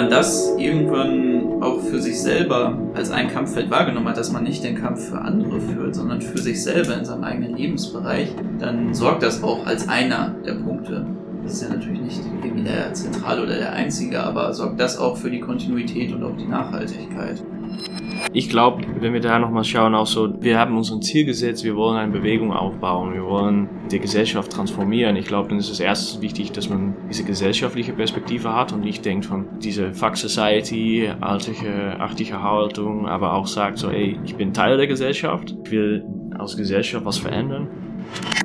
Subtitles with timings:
[0.00, 4.64] man das irgendwann auch für sich selber als ein Kampffeld wahrgenommen hat, dass man nicht
[4.64, 9.22] den Kampf für andere führt, sondern für sich selber in seinem eigenen Lebensbereich, dann sorgt
[9.22, 11.04] das auch als einer der Punkte.
[11.42, 15.18] Das ist ja natürlich nicht irgendwie der zentrale oder der einzige, aber sorgt das auch
[15.18, 17.42] für die Kontinuität und auch die Nachhaltigkeit.
[18.32, 21.64] Ich glaube, wenn wir da nochmal schauen, auch so, wir haben uns ein Ziel gesetzt,
[21.64, 25.16] wir wollen eine Bewegung aufbauen, wir wollen die Gesellschaft transformieren.
[25.16, 29.04] Ich glaube, dann ist es erstens wichtig, dass man diese gesellschaftliche Perspektive hat und nicht
[29.04, 34.52] denkt von dieser Fuck Society, altliche, achtige Haltung, aber auch sagt so, ey, ich bin
[34.52, 36.04] Teil der Gesellschaft, ich will
[36.38, 37.68] als Gesellschaft was verändern.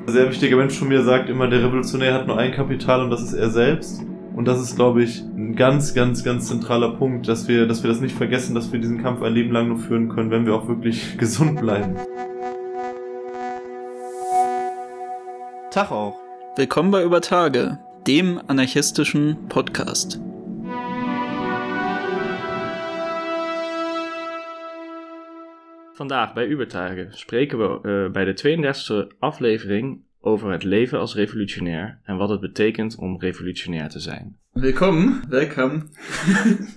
[0.06, 3.10] Ein sehr wichtiger Mensch von mir sagt immer, der Revolutionär hat nur ein Kapital und
[3.10, 4.04] das ist er selbst.
[4.36, 7.88] Und das ist, glaube ich, ein ganz, ganz, ganz zentraler Punkt, dass wir, dass wir
[7.88, 10.54] das nicht vergessen, dass wir diesen Kampf ein Leben lang nur führen können, wenn wir
[10.54, 11.96] auch wirklich gesund bleiben.
[15.70, 16.20] Tag auch.
[16.54, 20.20] Willkommen bei Über Tage, dem anarchistischen Podcast.
[25.94, 31.98] Vandaag bij Ubertage spreken we uh, bij de 32e aflevering over het leven als revolutionair
[32.04, 34.36] en wat het betekent om revolutionair te zijn.
[34.52, 35.82] Willkommen, welcome.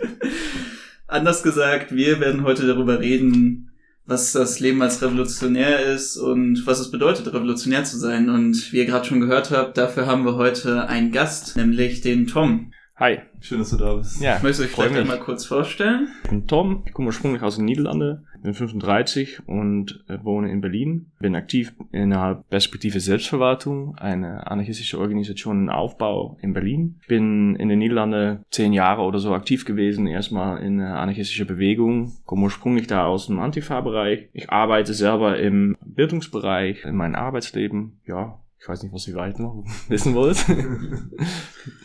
[1.06, 3.72] Anders gesagt, wir werden heute darüber reden,
[4.06, 8.30] was das Leben als Revolutionär ist und was es bedeutet, revolutionär zu sein.
[8.30, 12.28] Und wie ihr gerade schon gehört habt, dafür haben wir heute einen Gast, nämlich den
[12.28, 12.72] Tom.
[13.00, 13.20] Hi.
[13.40, 14.22] Schön, dass du da bist.
[14.22, 16.10] Ja, ich möchte euch vielleicht einmal kurz vorstellen.
[16.26, 20.60] Ich bin Tom, ich komme ursprünglich aus den Niederlanden, bin 35 und äh, wohne in
[20.60, 21.10] Berlin.
[21.18, 27.00] Bin aktiv innerhalb Perspektive Selbstverwaltung, eine anarchistische Organisation in Aufbau in Berlin.
[27.08, 32.12] Bin in den Niederlanden zehn Jahre oder so aktiv gewesen, erstmal in der anarchistischen Bewegung,
[32.26, 34.28] komme ursprünglich da aus dem Antifa-Bereich.
[34.34, 39.42] Ich arbeite selber im Bildungsbereich, in meinem Arbeitsleben, ja, ich weiß nicht, was ihr weiter
[39.42, 40.38] noch wissen wollt.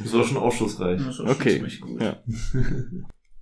[0.02, 1.00] Das war schon aufschlussreich.
[1.04, 1.64] Das war okay.
[1.80, 2.00] Gut.
[2.00, 2.22] Ja.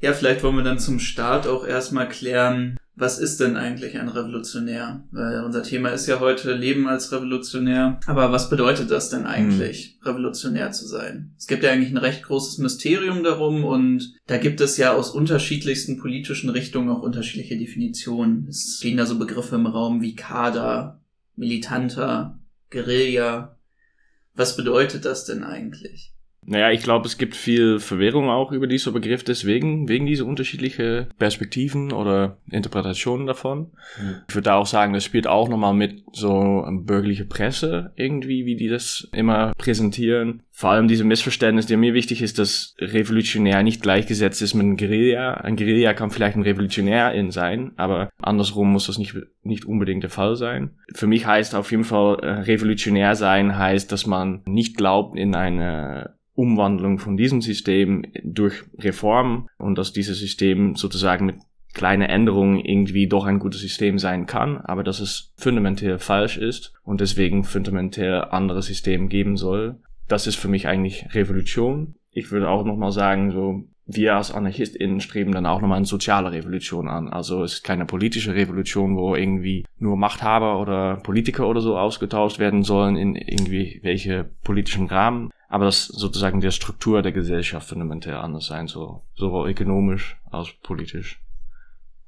[0.01, 4.09] ja, vielleicht wollen wir dann zum Start auch erstmal klären, was ist denn eigentlich ein
[4.09, 5.05] Revolutionär?
[5.11, 7.99] Weil unser Thema ist ja heute Leben als Revolutionär.
[8.07, 10.13] Aber was bedeutet das denn eigentlich, hm.
[10.13, 11.35] revolutionär zu sein?
[11.39, 15.11] Es gibt ja eigentlich ein recht großes Mysterium darum und da gibt es ja aus
[15.11, 18.47] unterschiedlichsten politischen Richtungen auch unterschiedliche Definitionen.
[18.49, 21.01] Es stehen da so Begriffe im Raum wie Kader,
[21.35, 22.39] Militanter,
[22.73, 23.57] Guerilla.
[24.35, 26.15] Was bedeutet das denn eigentlich?
[26.45, 31.07] Naja, ich glaube, es gibt viel Verwirrung auch über diesen Begriff deswegen, wegen dieser unterschiedlichen
[31.19, 33.71] Perspektiven oder Interpretationen davon.
[34.01, 34.17] Mhm.
[34.29, 38.69] Ich würde auch sagen, das spielt auch nochmal mit so bürgerliche Presse irgendwie, wie die
[38.69, 40.43] das immer präsentieren.
[40.51, 44.77] Vor allem diese Missverständnis, der mir wichtig ist, dass Revolutionär nicht gleichgesetzt ist mit einem
[44.77, 45.35] Guerilla.
[45.35, 49.15] Ein Guerilla kann vielleicht ein Revolutionär in sein, aber andersrum muss das nicht,
[49.45, 50.71] nicht unbedingt der Fall sein.
[50.93, 55.35] Für mich heißt auf jeden Fall, äh, Revolutionär sein heißt, dass man nicht glaubt in
[55.35, 61.37] eine Umwandlung von diesem System durch Reform und dass dieses System sozusagen mit
[61.73, 66.75] kleinen Änderungen irgendwie doch ein gutes System sein kann, aber dass es fundamental falsch ist
[66.85, 69.77] und deswegen fundamental andere System geben soll.
[70.09, 71.95] Das ist für mich eigentlich Revolution.
[72.11, 76.33] Ich würde auch nochmal sagen, so, wir als AnarchistInnen streben dann auch nochmal eine soziale
[76.33, 77.09] Revolution an.
[77.09, 82.39] Also es ist keine politische Revolution, wo irgendwie nur Machthaber oder Politiker oder so ausgetauscht
[82.39, 88.15] werden sollen in irgendwie welche politischen Rahmen, aber dass sozusagen der Struktur der Gesellschaft fundamental
[88.15, 91.21] anders sein soll, sowohl ökonomisch als politisch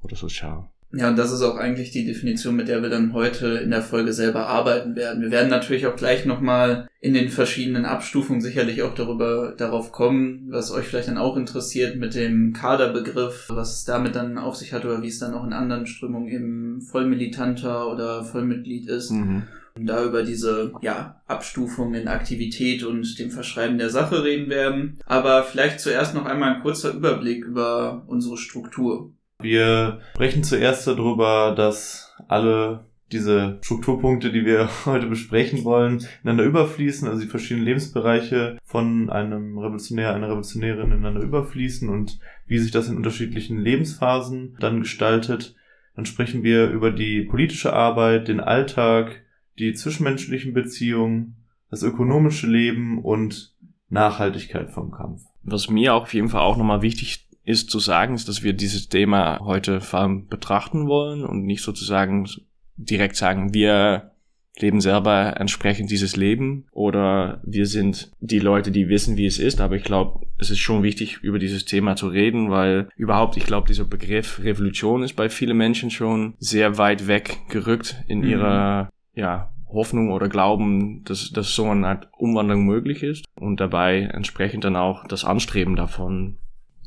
[0.01, 0.67] oder sozial.
[0.91, 3.83] Ja, und das ist auch eigentlich die Definition, mit der wir dann heute in der
[3.83, 5.21] Folge selber arbeiten werden.
[5.21, 10.47] Wir werden natürlich auch gleich nochmal in den verschiedenen Abstufungen sicherlich auch darüber, darauf kommen,
[10.49, 14.73] was euch vielleicht dann auch interessiert mit dem Kaderbegriff, was es damit dann auf sich
[14.73, 19.11] hat oder wie es dann auch in anderen Strömungen eben Vollmilitanter oder Vollmitglied ist.
[19.11, 19.43] Mhm
[19.79, 24.99] da über diese ja, Abstufung in Aktivität und dem Verschreiben der Sache reden werden.
[25.05, 29.11] Aber vielleicht zuerst noch einmal ein kurzer Überblick über unsere Struktur.
[29.39, 37.07] Wir sprechen zuerst darüber, dass alle diese Strukturpunkte, die wir heute besprechen wollen, ineinander überfließen,
[37.07, 42.87] also die verschiedenen Lebensbereiche von einem Revolutionär, einer Revolutionärin ineinander überfließen und wie sich das
[42.87, 45.55] in unterschiedlichen Lebensphasen dann gestaltet.
[45.95, 49.24] Dann sprechen wir über die politische Arbeit, den Alltag,
[49.59, 51.37] die zwischenmenschlichen Beziehungen,
[51.69, 53.55] das ökonomische Leben und
[53.89, 55.23] Nachhaltigkeit vom Kampf.
[55.43, 58.89] Was mir auf jeden Fall auch nochmal wichtig ist zu sagen, ist, dass wir dieses
[58.89, 62.27] Thema heute vor allem betrachten wollen und nicht sozusagen
[62.75, 64.11] direkt sagen, wir
[64.57, 69.59] leben selber entsprechend dieses Leben oder wir sind die Leute, die wissen, wie es ist.
[69.59, 73.45] Aber ich glaube, es ist schon wichtig, über dieses Thema zu reden, weil überhaupt, ich
[73.45, 78.29] glaube, dieser Begriff Revolution ist bei vielen Menschen schon sehr weit weg gerückt in mhm.
[78.29, 84.01] ihrer ja, Hoffnung oder Glauben, dass, dass so eine Art Umwandlung möglich ist und dabei
[84.01, 86.37] entsprechend dann auch das Anstreben davon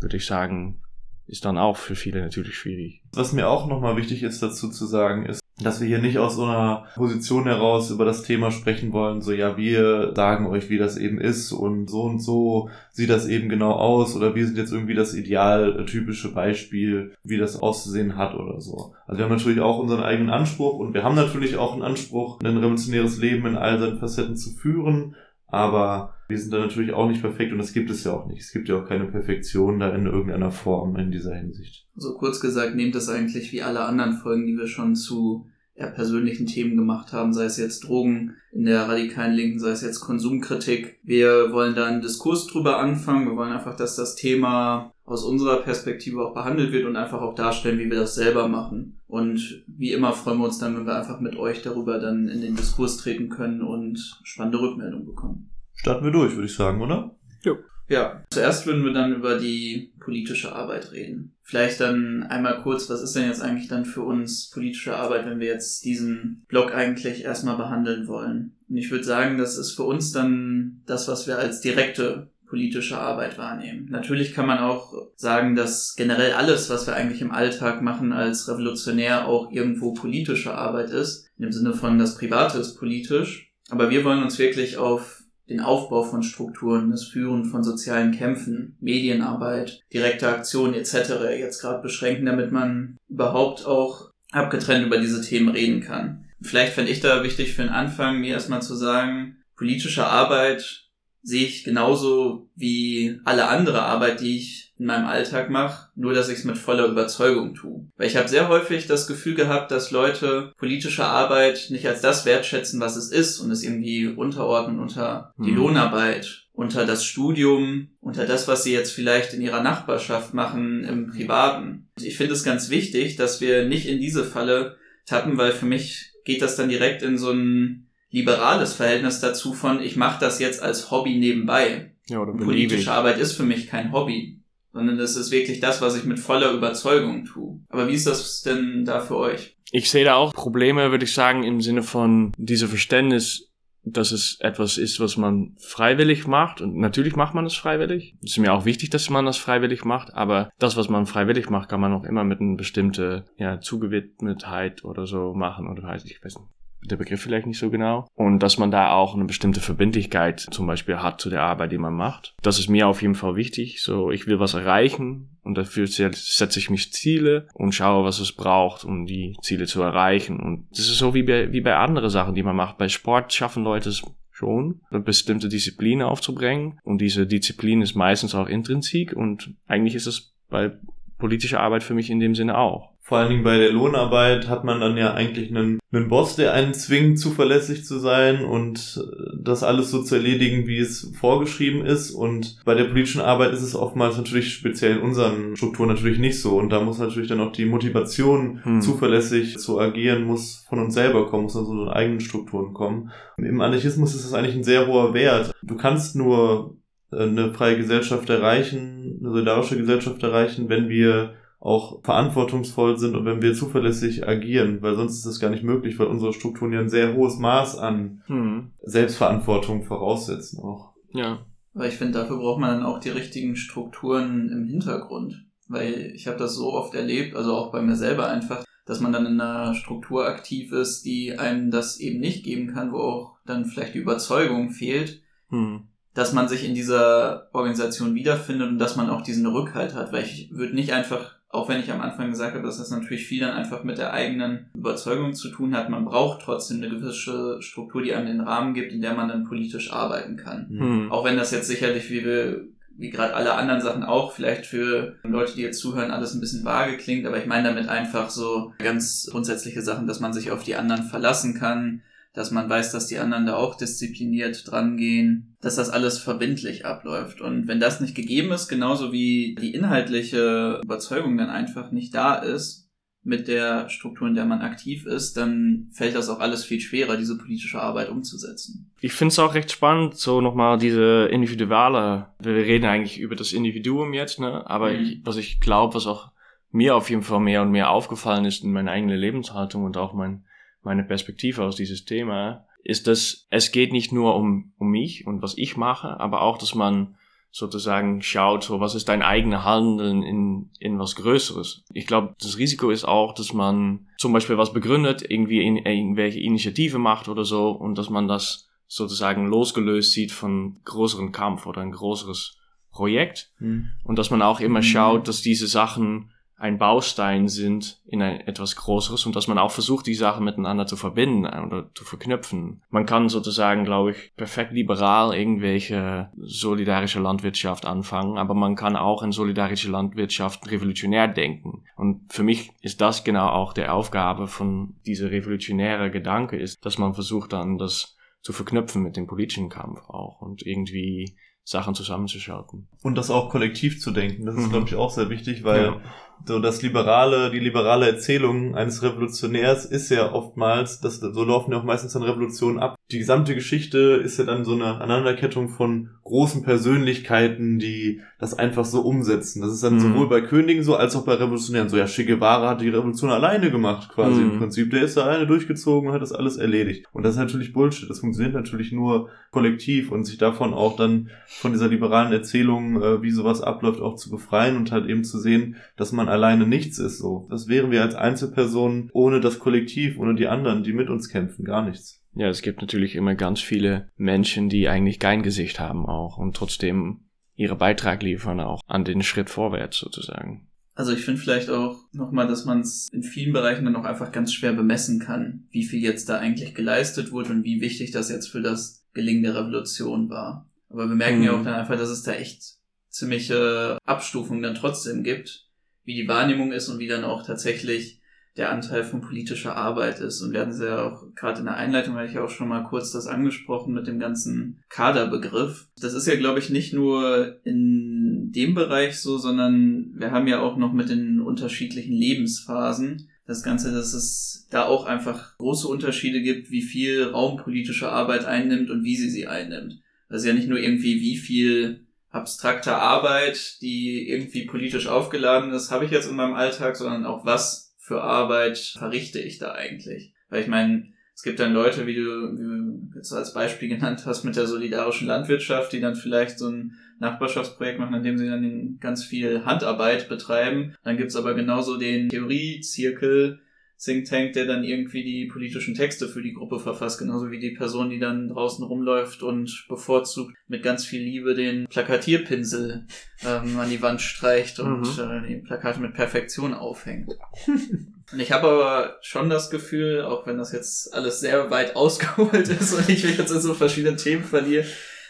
[0.01, 0.81] würde ich sagen,
[1.27, 3.03] ist dann auch für viele natürlich schwierig.
[3.13, 6.37] Was mir auch nochmal wichtig ist dazu zu sagen, ist, dass wir hier nicht aus
[6.37, 10.79] so einer Position heraus über das Thema sprechen wollen, so ja, wir sagen euch, wie
[10.79, 14.57] das eben ist und so und so sieht das eben genau aus oder wir sind
[14.57, 18.95] jetzt irgendwie das idealtypische Beispiel, wie das auszusehen hat oder so.
[19.07, 22.41] Also wir haben natürlich auch unseren eigenen Anspruch und wir haben natürlich auch einen Anspruch,
[22.41, 25.17] ein revolutionäres Leben in all seinen Facetten zu führen,
[25.47, 28.43] aber wir sind da natürlich auch nicht perfekt und das gibt es ja auch nicht.
[28.43, 31.87] Es gibt ja auch keine Perfektion da in irgendeiner Form in dieser Hinsicht.
[31.97, 35.47] So also kurz gesagt, nehmt das eigentlich wie alle anderen Folgen, die wir schon zu
[35.75, 39.83] eher persönlichen Themen gemacht haben, sei es jetzt Drogen in der radikalen Linken, sei es
[39.83, 40.99] jetzt Konsumkritik.
[41.03, 43.27] Wir wollen da einen Diskurs drüber anfangen.
[43.27, 47.35] Wir wollen einfach, dass das Thema aus unserer Perspektive auch behandelt wird und einfach auch
[47.35, 49.01] darstellen, wie wir das selber machen.
[49.07, 52.43] Und wie immer freuen wir uns dann, wenn wir einfach mit euch darüber dann in
[52.43, 55.51] den Diskurs treten können und spannende Rückmeldungen bekommen.
[55.79, 57.17] Starten wir durch, würde ich sagen, oder?
[57.43, 57.59] Jo.
[57.89, 61.35] Ja, zuerst würden wir dann über die politische Arbeit reden.
[61.43, 65.41] Vielleicht dann einmal kurz, was ist denn jetzt eigentlich dann für uns politische Arbeit, wenn
[65.41, 68.57] wir jetzt diesen Block eigentlich erstmal behandeln wollen?
[68.69, 72.99] Und ich würde sagen, das ist für uns dann das, was wir als direkte politische
[72.99, 73.89] Arbeit wahrnehmen.
[73.91, 78.49] Natürlich kann man auch sagen, dass generell alles, was wir eigentlich im Alltag machen als
[78.49, 81.29] Revolutionär auch irgendwo politische Arbeit ist.
[81.37, 83.53] In dem Sinne von das Private ist politisch.
[83.71, 88.77] Aber wir wollen uns wirklich auf den Aufbau von Strukturen, das Führen von sozialen Kämpfen,
[88.81, 90.95] Medienarbeit, direkte Aktionen etc.
[91.39, 96.27] jetzt gerade beschränken, damit man überhaupt auch abgetrennt über diese Themen reden kann.
[96.41, 100.85] Vielleicht fände ich da wichtig für den Anfang, mir erstmal zu sagen, politische Arbeit
[101.23, 106.29] sehe ich genauso wie alle andere Arbeit, die ich in meinem Alltag mache, nur dass
[106.29, 107.87] ich es mit voller Überzeugung tue.
[107.97, 112.25] Weil ich habe sehr häufig das Gefühl gehabt, dass Leute politische Arbeit nicht als das
[112.25, 115.57] wertschätzen, was es ist und es irgendwie unterordnen unter die mhm.
[115.57, 121.09] Lohnarbeit, unter das Studium, unter das, was sie jetzt vielleicht in ihrer Nachbarschaft machen, im
[121.09, 121.89] Privaten.
[122.01, 124.77] Ich finde es ganz wichtig, dass wir nicht in diese Falle
[125.07, 129.83] tappen, weil für mich geht das dann direkt in so ein liberales Verhältnis dazu von,
[129.83, 131.93] ich mache das jetzt als Hobby nebenbei.
[132.09, 134.39] Ja, oder politische Arbeit ist für mich kein Hobby
[134.73, 137.61] sondern das ist wirklich das, was ich mit voller Überzeugung tue.
[137.69, 139.57] Aber wie ist das denn da für euch?
[139.71, 143.51] Ich sehe da auch Probleme, würde ich sagen, im Sinne von dieser Verständnis,
[143.85, 146.61] dass es etwas ist, was man freiwillig macht.
[146.61, 148.15] Und natürlich macht man es freiwillig.
[148.23, 150.13] Es ist mir auch wichtig, dass man das freiwillig macht.
[150.15, 154.85] Aber das, was man freiwillig macht, kann man auch immer mit einer bestimmten ja, Zugewidmetheit
[154.85, 155.69] oder so machen.
[155.69, 158.09] Oder weiß ich weiß nicht der Begriff vielleicht nicht so genau.
[158.15, 161.79] Und dass man da auch eine bestimmte Verbindlichkeit zum Beispiel hat zu der Arbeit, die
[161.79, 162.35] man macht.
[162.43, 163.83] Das ist mir auf jeden Fall wichtig.
[163.83, 168.33] So, ich will was erreichen und dafür setze ich mich Ziele und schaue, was es
[168.33, 170.41] braucht, um die Ziele zu erreichen.
[170.41, 172.79] Und das ist so wie bei, wie bei anderen Sachen, die man macht.
[172.79, 176.79] Bei Sport schaffen Leute es schon, eine bestimmte Disziplin aufzubringen.
[176.85, 180.73] Und diese Disziplin ist meistens auch intrinsik und eigentlich ist es bei
[181.19, 184.65] politischer Arbeit für mich in dem Sinne auch vor allen Dingen bei der Lohnarbeit hat
[184.65, 189.39] man dann ja eigentlich einen, einen Boss, der einen zwingt, zuverlässig zu sein und äh,
[189.43, 192.11] das alles so zu erledigen, wie es vorgeschrieben ist.
[192.11, 196.39] Und bei der politischen Arbeit ist es oftmals natürlich speziell in unseren Strukturen natürlich nicht
[196.39, 196.59] so.
[196.59, 198.83] Und da muss natürlich dann auch die Motivation, hm.
[198.83, 203.11] zuverlässig zu agieren, muss von uns selber kommen, muss aus unseren eigenen Strukturen kommen.
[203.39, 205.55] Im Anarchismus ist das eigentlich ein sehr hoher Wert.
[205.63, 206.77] Du kannst nur
[207.11, 213.25] äh, eine freie Gesellschaft erreichen, eine solidarische Gesellschaft erreichen, wenn wir auch verantwortungsvoll sind und
[213.25, 216.81] wenn wir zuverlässig agieren, weil sonst ist das gar nicht möglich, weil unsere Strukturen ja
[216.81, 218.71] ein sehr hohes Maß an hm.
[218.83, 220.93] Selbstverantwortung voraussetzen auch.
[221.13, 221.41] Ja.
[221.75, 225.47] Aber ich finde, dafür braucht man dann auch die richtigen Strukturen im Hintergrund.
[225.69, 229.13] Weil ich habe das so oft erlebt, also auch bei mir selber einfach, dass man
[229.13, 233.37] dann in einer Struktur aktiv ist, die einem das eben nicht geben kann, wo auch
[233.45, 235.89] dann vielleicht die Überzeugung fehlt, hm.
[236.15, 240.13] dass man sich in dieser Organisation wiederfindet und dass man auch diesen Rückhalt hat.
[240.13, 243.27] Weil ich würde nicht einfach auch wenn ich am Anfang gesagt habe, dass das natürlich
[243.27, 247.63] viel dann einfach mit der eigenen Überzeugung zu tun hat, man braucht trotzdem eine gewisse
[247.63, 250.67] Struktur, die einem den Rahmen gibt, in der man dann politisch arbeiten kann.
[250.69, 251.13] Mhm.
[251.13, 255.15] Auch wenn das jetzt sicherlich, wie wir wie gerade alle anderen Sachen auch, vielleicht für
[255.23, 258.75] Leute, die jetzt zuhören, alles ein bisschen vage klingt, aber ich meine damit einfach so
[258.79, 262.03] ganz grundsätzliche Sachen, dass man sich auf die anderen verlassen kann,
[262.39, 266.87] dass man weiß, dass die anderen da auch diszipliniert dran gehen, dass das alles verbindlich
[266.87, 267.41] abläuft.
[267.41, 272.37] Und wenn das nicht gegeben ist, genauso wie die inhaltliche Überzeugung dann einfach nicht da
[272.37, 272.89] ist,
[273.25, 277.17] mit der Struktur, in der man aktiv ist, dann fällt das auch alles viel schwerer,
[277.17, 278.93] diese politische Arbeit umzusetzen.
[279.01, 283.53] Ich finde es auch recht spannend, so nochmal diese individuelle, wir reden eigentlich über das
[283.53, 284.65] Individuum jetzt, ne?
[284.71, 285.01] aber mhm.
[285.01, 286.31] ich, was ich glaube, was auch
[286.71, 290.15] mir auf jeden Fall mehr und mehr aufgefallen ist in meiner eigenen Lebenshaltung und auch
[290.15, 290.45] mein
[290.83, 295.43] meine Perspektive aus dieses Thema, ist, dass es geht nicht nur um, um mich und
[295.43, 297.17] was ich mache, aber auch, dass man
[297.51, 301.85] sozusagen schaut, so was ist dein eigener Handeln in, in was Größeres.
[301.93, 306.41] Ich glaube, das Risiko ist auch, dass man zum Beispiel was begründet, irgendwie in irgendwelche
[306.41, 311.83] Initiative macht oder so und dass man das sozusagen losgelöst sieht von größeren Kampf oder
[311.83, 312.57] ein größeres
[312.91, 313.91] Projekt mhm.
[314.05, 318.75] und dass man auch immer schaut, dass diese Sachen ein Baustein sind in ein etwas
[318.75, 322.83] Größeres und dass man auch versucht, die Sachen miteinander zu verbinden oder zu verknüpfen.
[322.91, 329.23] Man kann sozusagen, glaube ich, perfekt liberal irgendwelche solidarische Landwirtschaft anfangen, aber man kann auch
[329.23, 331.85] in solidarische Landwirtschaft revolutionär denken.
[331.97, 336.99] Und für mich ist das genau auch der Aufgabe von dieser revolutionäre Gedanke ist, dass
[336.99, 342.89] man versucht dann das zu verknüpfen mit dem politischen Kampf auch und irgendwie Sachen zusammenzuschalten.
[343.03, 344.71] Und das auch kollektiv zu denken, das ist, mhm.
[344.71, 346.01] glaube ich, auch sehr wichtig, weil ja
[346.47, 351.79] so das liberale, die liberale Erzählung eines Revolutionärs ist ja oftmals, das, so laufen ja
[351.79, 352.97] auch meistens dann Revolutionen ab.
[353.11, 358.85] Die gesamte Geschichte ist ja dann so eine Aneinanderkettung von großen Persönlichkeiten, die das einfach
[358.85, 359.63] so umsetzen.
[359.63, 360.01] Das ist dann mhm.
[360.01, 361.97] sowohl bei Königen so, als auch bei Revolutionären so.
[361.97, 364.51] Ja, Che Guevara hat die Revolution alleine gemacht, quasi mhm.
[364.51, 364.91] im Prinzip.
[364.91, 367.07] Der ist da alleine durchgezogen und hat das alles erledigt.
[367.13, 368.09] Und das ist natürlich Bullshit.
[368.09, 373.23] Das funktioniert natürlich nur kollektiv und sich davon auch dann von dieser liberalen Erzählung, äh,
[373.23, 376.99] wie sowas abläuft, auch zu befreien und halt eben zu sehen, dass man alleine nichts
[376.99, 377.47] ist so.
[377.51, 381.65] Das wären wir als Einzelpersonen ohne das Kollektiv, ohne die anderen, die mit uns kämpfen,
[381.65, 382.23] gar nichts.
[382.35, 386.57] Ja, es gibt natürlich immer ganz viele Menschen, die eigentlich kein Gesicht haben auch und
[386.57, 387.25] trotzdem
[387.57, 390.69] ihre Beitrag liefern auch an den Schritt vorwärts sozusagen.
[390.95, 394.33] Also ich finde vielleicht auch nochmal, dass man es in vielen Bereichen dann auch einfach
[394.33, 398.31] ganz schwer bemessen kann, wie viel jetzt da eigentlich geleistet wurde und wie wichtig das
[398.31, 400.69] jetzt für das Gelingen der Revolution war.
[400.89, 401.45] Aber wir merken mhm.
[401.45, 402.79] ja auch dann einfach, dass es da echt
[403.11, 405.68] ziemliche Abstufungen dann trotzdem gibt
[406.09, 408.23] wie die Wahrnehmung ist und wie dann auch tatsächlich
[408.57, 410.41] der Anteil von politischer Arbeit ist.
[410.41, 412.83] Und wir hatten ja auch gerade in der Einleitung, hatte ich ja auch schon mal
[412.83, 415.89] kurz das angesprochen mit dem ganzen Kaderbegriff.
[416.01, 420.61] Das ist ja, glaube ich, nicht nur in dem Bereich so, sondern wir haben ja
[420.61, 426.41] auch noch mit den unterschiedlichen Lebensphasen das Ganze, dass es da auch einfach große Unterschiede
[426.41, 430.01] gibt, wie viel Raum politische Arbeit einnimmt und wie sie sie einnimmt.
[430.31, 435.91] Das ist ja nicht nur irgendwie, wie viel abstrakter Arbeit, die irgendwie politisch aufgeladen ist,
[435.91, 440.35] habe ich jetzt in meinem Alltag, sondern auch was für Arbeit verrichte ich da eigentlich.
[440.49, 444.25] Weil ich meine, es gibt dann Leute, wie du, wie du jetzt als Beispiel genannt
[444.27, 448.49] hast, mit der solidarischen Landwirtschaft, die dann vielleicht so ein Nachbarschaftsprojekt machen, in dem sie
[448.49, 450.97] dann ganz viel Handarbeit betreiben.
[451.05, 453.61] Dann gibt's aber genauso den Theoriezirkel,
[454.03, 457.73] Think Tank, der dann irgendwie die politischen Texte für die Gruppe verfasst, genauso wie die
[457.73, 463.07] Person, die dann draußen rumläuft und bevorzugt mit ganz viel Liebe den Plakatierpinsel
[463.45, 465.45] ähm, an die Wand streicht und mhm.
[465.45, 467.37] äh, die Plakate mit Perfektion aufhängt.
[467.67, 472.69] und ich habe aber schon das Gefühl, auch wenn das jetzt alles sehr weit ausgeholt
[472.69, 474.87] ist und ich mich jetzt in so verschiedene Themen verliere,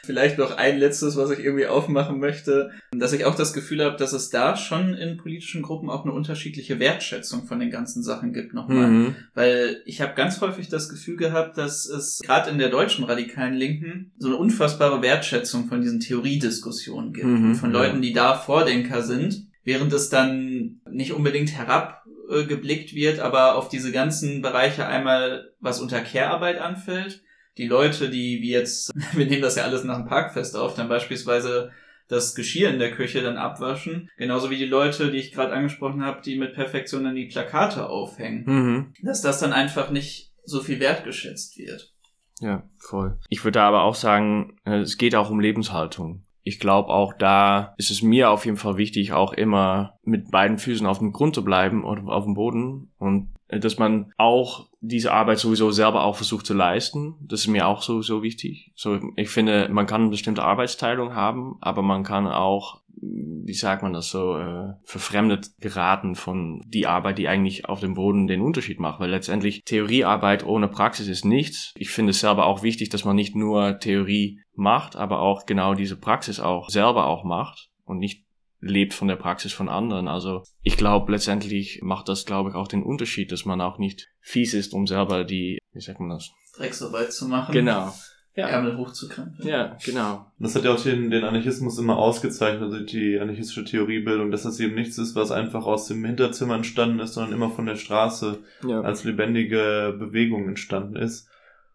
[0.09, 3.99] Vielleicht noch ein letztes, was ich irgendwie aufmachen möchte, dass ich auch das Gefühl habe,
[3.99, 8.33] dass es da schon in politischen Gruppen auch eine unterschiedliche Wertschätzung von den ganzen Sachen
[8.33, 8.89] gibt nochmal.
[8.89, 9.17] Mhm.
[9.35, 13.53] Weil ich habe ganz häufig das Gefühl gehabt, dass es gerade in der deutschen radikalen
[13.53, 17.27] Linken so eine unfassbare Wertschätzung von diesen Theoriediskussionen gibt.
[17.27, 17.55] Mhm.
[17.57, 23.69] Von Leuten, die da Vordenker sind, während es dann nicht unbedingt herabgeblickt wird, aber auf
[23.69, 27.23] diese ganzen Bereiche einmal, was unter Care-Arbeit anfällt,
[27.59, 30.89] die Leute, die wie jetzt, wir nehmen das ja alles nach dem Parkfest auf, dann
[30.89, 31.71] beispielsweise
[32.09, 34.09] das Geschirr in der Küche dann abwaschen.
[34.17, 37.89] Genauso wie die Leute, die ich gerade angesprochen habe, die mit Perfektion dann die Plakate
[37.89, 38.45] aufhängen.
[38.47, 38.93] Mhm.
[39.03, 41.93] Dass das dann einfach nicht so viel wertgeschätzt wird.
[42.41, 43.19] Ja, voll.
[43.29, 46.25] Ich würde aber auch sagen, äh, es geht auch um Lebenshaltung.
[46.43, 50.57] Ich glaube auch da ist es mir auf jeden Fall wichtig, auch immer mit beiden
[50.57, 54.68] Füßen auf dem Grund zu bleiben oder auf dem Boden und äh, dass man auch
[54.81, 57.17] diese Arbeit sowieso selber auch versucht zu leisten.
[57.21, 58.73] Das ist mir auch so, so wichtig.
[58.77, 63.83] So, ich finde, man kann eine bestimmte Arbeitsteilung haben, aber man kann auch, wie sagt
[63.83, 68.41] man das so, äh, verfremdet geraten von die Arbeit, die eigentlich auf dem Boden den
[68.41, 69.01] Unterschied macht.
[69.01, 71.73] Weil letztendlich Theoriearbeit ohne Praxis ist nichts.
[71.77, 75.75] Ich finde es selber auch wichtig, dass man nicht nur Theorie macht, aber auch genau
[75.75, 78.28] diese Praxis auch selber auch macht und nicht
[78.61, 80.09] lebt von der Praxis von anderen.
[80.09, 84.09] Also ich glaube, letztendlich macht das, glaube ich, auch den Unterschied, dass man auch nicht
[84.21, 86.31] fies ist, um selber die, wie sagt man das?
[86.57, 87.53] Drecksarbeit zu machen.
[87.53, 87.93] Genau.
[88.35, 88.47] Ja.
[88.47, 89.49] Ärmel hochzukrempeln.
[89.49, 90.27] Ja, genau.
[90.39, 94.61] Das hat ja auch den, den Anarchismus immer ausgezeichnet, also die anarchistische Theoriebildung, dass das
[94.61, 98.39] eben nichts ist, was einfach aus dem Hinterzimmer entstanden ist, sondern immer von der Straße
[98.65, 98.81] ja.
[98.83, 101.29] als lebendige Bewegung entstanden ist.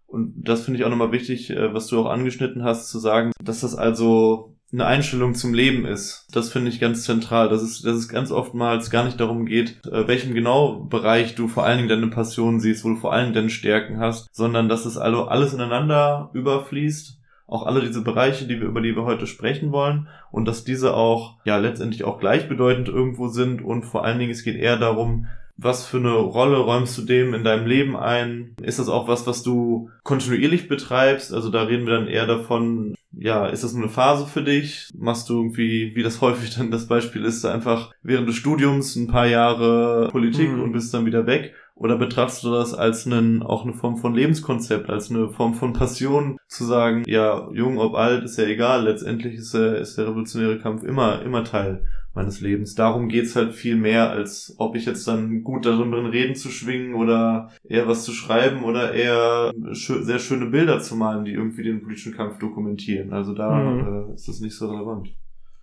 [0.07, 3.33] Und das finde ich auch nochmal wichtig, äh, was du auch angeschnitten hast, zu sagen,
[3.43, 6.27] dass das also eine Einstellung zum Leben ist.
[6.32, 9.80] Das finde ich ganz zentral, dass es, dass es ganz oftmals gar nicht darum geht,
[9.86, 13.25] äh, welchem genau Bereich du vor allen Dingen deine Passion siehst, wo du vor allen
[13.25, 18.46] Dingen deine Stärken hast, sondern dass es also alles ineinander überfließt auch alle diese Bereiche,
[18.46, 22.20] die wir, über die wir heute sprechen wollen und dass diese auch, ja, letztendlich auch
[22.20, 26.58] gleichbedeutend irgendwo sind und vor allen Dingen es geht eher darum, was für eine Rolle
[26.58, 28.56] räumst du dem in deinem Leben ein?
[28.62, 31.32] Ist das auch was, was du kontinuierlich betreibst?
[31.32, 34.89] Also da reden wir dann eher davon, ja, ist das nur eine Phase für dich?
[34.96, 39.08] Machst du irgendwie, wie das häufig dann das Beispiel ist, einfach während des Studiums ein
[39.08, 40.62] paar Jahre Politik mhm.
[40.62, 41.53] und bist dann wieder weg?
[41.75, 45.74] Oder betrachtest du das als einen, auch eine Form von Lebenskonzept, als eine Form von
[45.74, 50.05] Passion, zu sagen, ja, jung ob alt, ist ja egal, letztendlich ist, der, ist der
[50.05, 52.75] revolutionäre Kampf immer, immer Teil meines Lebens.
[52.75, 56.50] Darum geht's halt viel mehr, als ob ich jetzt dann gut darin bin, Reden zu
[56.50, 61.34] schwingen oder eher was zu schreiben oder eher schö sehr schöne Bilder zu malen, die
[61.34, 63.13] irgendwie den politischen Kampf dokumentieren.
[63.13, 64.12] Also da mhm.
[64.12, 65.10] äh, ist das nicht so relevant.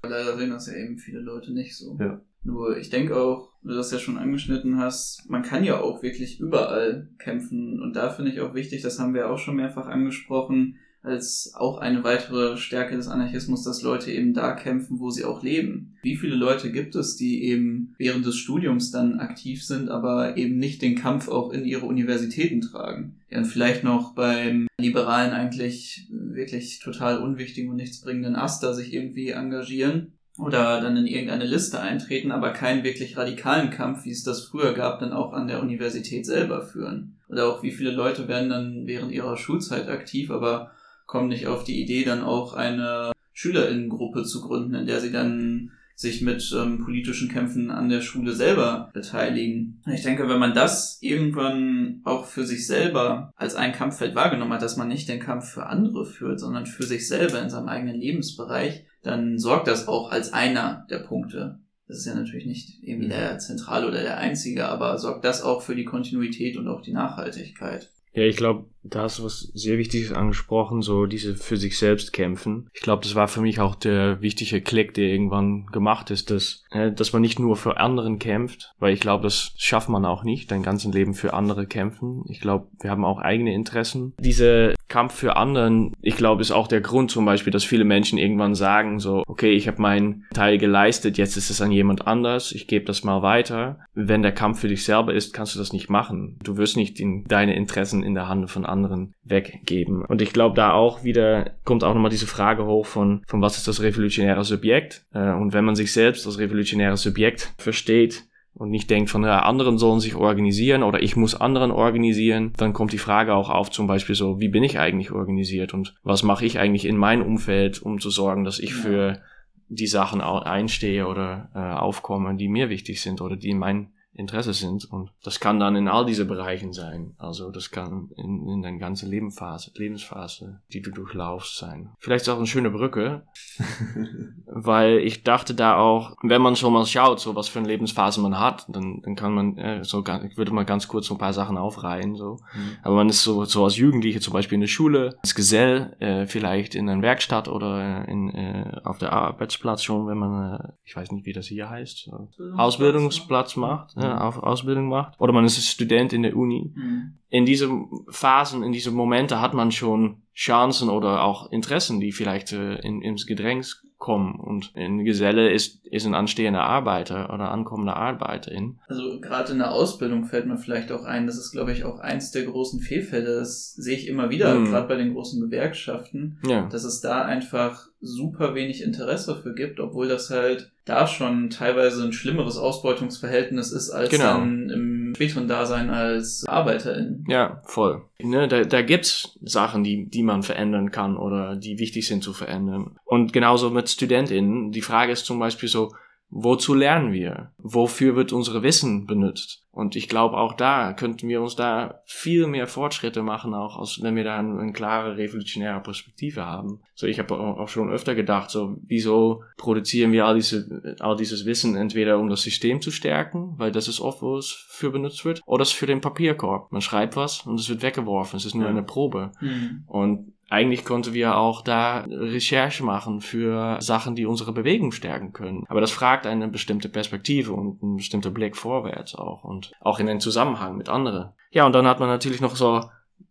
[0.02, 1.96] Leider sehen das ja eben viele Leute nicht so.
[2.00, 2.20] Ja.
[2.42, 6.40] Nur ich denke auch, du das ja schon angeschnitten hast, man kann ja auch wirklich
[6.40, 7.80] überall kämpfen.
[7.80, 11.78] Und da finde ich auch wichtig, das haben wir auch schon mehrfach angesprochen, als auch
[11.78, 15.96] eine weitere Stärke des Anarchismus, dass Leute eben da kämpfen, wo sie auch leben.
[16.02, 20.58] Wie viele Leute gibt es, die eben während des Studiums dann aktiv sind, aber eben
[20.58, 23.16] nicht den Kampf auch in ihre Universitäten tragen?
[23.30, 29.30] Die dann vielleicht noch beim liberalen eigentlich wirklich total unwichtigen und nichtsbringenden Aster sich irgendwie
[29.30, 34.44] engagieren oder dann in irgendeine Liste eintreten, aber keinen wirklich radikalen Kampf, wie es das
[34.44, 37.18] früher gab, dann auch an der Universität selber führen.
[37.28, 40.72] Oder auch wie viele Leute werden dann während ihrer Schulzeit aktiv, aber
[41.10, 45.72] kommen nicht auf die Idee, dann auch eine Schülerinnengruppe zu gründen, in der sie dann
[45.96, 49.82] sich mit ähm, politischen Kämpfen an der Schule selber beteiligen.
[49.92, 54.62] Ich denke, wenn man das irgendwann auch für sich selber als ein Kampffeld wahrgenommen hat,
[54.62, 57.96] dass man nicht den Kampf für andere führt, sondern für sich selber in seinem eigenen
[57.96, 61.58] Lebensbereich, dann sorgt das auch als einer der Punkte.
[61.88, 63.18] Das ist ja natürlich nicht irgendwie mhm.
[63.18, 66.92] der zentrale oder der einzige, aber sorgt das auch für die Kontinuität und auch die
[66.92, 67.90] Nachhaltigkeit.
[68.12, 72.12] Ja, ich glaube, da hast du was sehr Wichtiges angesprochen, so diese für sich selbst
[72.12, 72.68] kämpfen.
[72.72, 76.64] Ich glaube, das war für mich auch der wichtige Klick, der irgendwann gemacht ist, dass,
[76.70, 80.24] äh, dass man nicht nur für anderen kämpft, weil ich glaube, das schafft man auch
[80.24, 82.24] nicht, dein ganzes Leben für andere kämpfen.
[82.28, 84.14] Ich glaube, wir haben auch eigene Interessen.
[84.18, 88.18] Diese Kampf für anderen, ich glaube, ist auch der Grund zum Beispiel, dass viele Menschen
[88.18, 92.52] irgendwann sagen, so, okay, ich habe meinen Teil geleistet, jetzt ist es an jemand anders,
[92.52, 93.78] ich gebe das mal weiter.
[93.94, 96.38] Wenn der Kampf für dich selber ist, kannst du das nicht machen.
[96.42, 100.04] Du wirst nicht in deine Interessen in der Hand von anderen weggeben.
[100.04, 103.56] Und ich glaube, da auch wieder kommt auch nochmal diese Frage hoch von, von was
[103.56, 105.04] ist das revolutionäre Subjekt?
[105.12, 109.40] Äh, und wenn man sich selbst als revolutionäre Subjekt versteht, und nicht denkt von, ja,
[109.40, 113.70] anderen sollen sich organisieren oder ich muss anderen organisieren, dann kommt die Frage auch auf
[113.70, 117.24] zum Beispiel so, wie bin ich eigentlich organisiert und was mache ich eigentlich in meinem
[117.24, 119.22] Umfeld, um zu sorgen, dass ich für
[119.68, 124.52] die Sachen einstehe oder äh, aufkomme, die mir wichtig sind oder die in mein Interesse
[124.52, 124.84] sind.
[124.90, 127.14] Und das kann dann in all diese Bereichen sein.
[127.18, 131.90] Also das kann in, in deine ganze Lebensphase, Lebensphase, die du durchlaufst sein.
[131.98, 133.22] Vielleicht ist auch eine schöne Brücke,
[134.46, 138.20] weil ich dachte da auch, wenn man schon mal schaut, so was für eine Lebensphase
[138.20, 141.18] man hat, dann, dann kann man, äh, so ich würde mal ganz kurz so ein
[141.18, 142.16] paar Sachen aufreihen.
[142.16, 142.38] So.
[142.52, 142.76] Mhm.
[142.82, 146.26] Aber man ist so, so als Jugendliche zum Beispiel in der Schule, als Gesell, äh,
[146.26, 150.96] vielleicht in einer Werkstatt oder in, äh, auf der Arbeitsplatz schon, wenn man, äh, ich
[150.96, 154.40] weiß nicht, wie das hier heißt, so, Ausbildungsplatz macht ja, mhm.
[154.40, 155.20] Ausbildung macht.
[155.20, 156.72] Oder man ist Student in der Uni.
[156.74, 157.18] Mhm.
[157.28, 162.52] In diesen Phasen, in diesen Momente hat man schon Chancen oder auch Interessen, die vielleicht
[162.52, 164.40] äh, in, ins Gedrängs kommen.
[164.40, 168.80] Und ein Geselle ist, ist ein anstehender Arbeiter oder ankommender Arbeiterin.
[168.88, 172.00] Also gerade in der Ausbildung fällt mir vielleicht auch ein, das ist, glaube ich, auch
[172.00, 173.36] eins der großen Fehlfälle.
[173.36, 174.64] Das sehe ich immer wieder, mhm.
[174.64, 176.66] gerade bei den großen Gewerkschaften, ja.
[176.68, 182.02] dass es da einfach super wenig Interesse für gibt, obwohl das halt da schon teilweise
[182.02, 184.38] ein schlimmeres Ausbeutungsverhältnis ist als genau.
[184.38, 187.24] dann im späteren Dasein als Arbeiterin.
[187.28, 188.02] Ja, voll.
[188.18, 192.32] Ne, da, da gibt's Sachen, die, die man verändern kann oder die wichtig sind zu
[192.32, 192.96] verändern.
[193.04, 194.72] Und genauso mit StudentInnen.
[194.72, 195.92] Die Frage ist zum Beispiel so,
[196.30, 197.52] wozu lernen wir?
[197.58, 199.64] Wofür wird unsere Wissen benutzt?
[199.72, 204.02] Und ich glaube, auch da könnten wir uns da viel mehr Fortschritte machen, auch aus,
[204.02, 206.80] wenn wir da eine, eine klare revolutionäre Perspektive haben.
[206.94, 211.46] So, ich habe auch schon öfter gedacht, so, wieso produzieren wir all diese, all dieses
[211.46, 215.24] Wissen entweder um das System zu stärken, weil das ist oft, wo es für benutzt
[215.24, 216.72] wird, oder es ist für den Papierkorb.
[216.72, 218.36] Man schreibt was und es wird weggeworfen.
[218.36, 218.70] Es ist nur ja.
[218.70, 219.32] eine Probe.
[219.40, 219.84] Mhm.
[219.86, 225.64] Und eigentlich konnten wir auch da Recherche machen für Sachen, die unsere Bewegung stärken können.
[225.68, 230.06] Aber das fragt eine bestimmte Perspektive und einen bestimmten Blick vorwärts auch und auch in
[230.06, 231.30] den Zusammenhang mit anderen.
[231.52, 232.82] Ja, und dann hat man natürlich noch so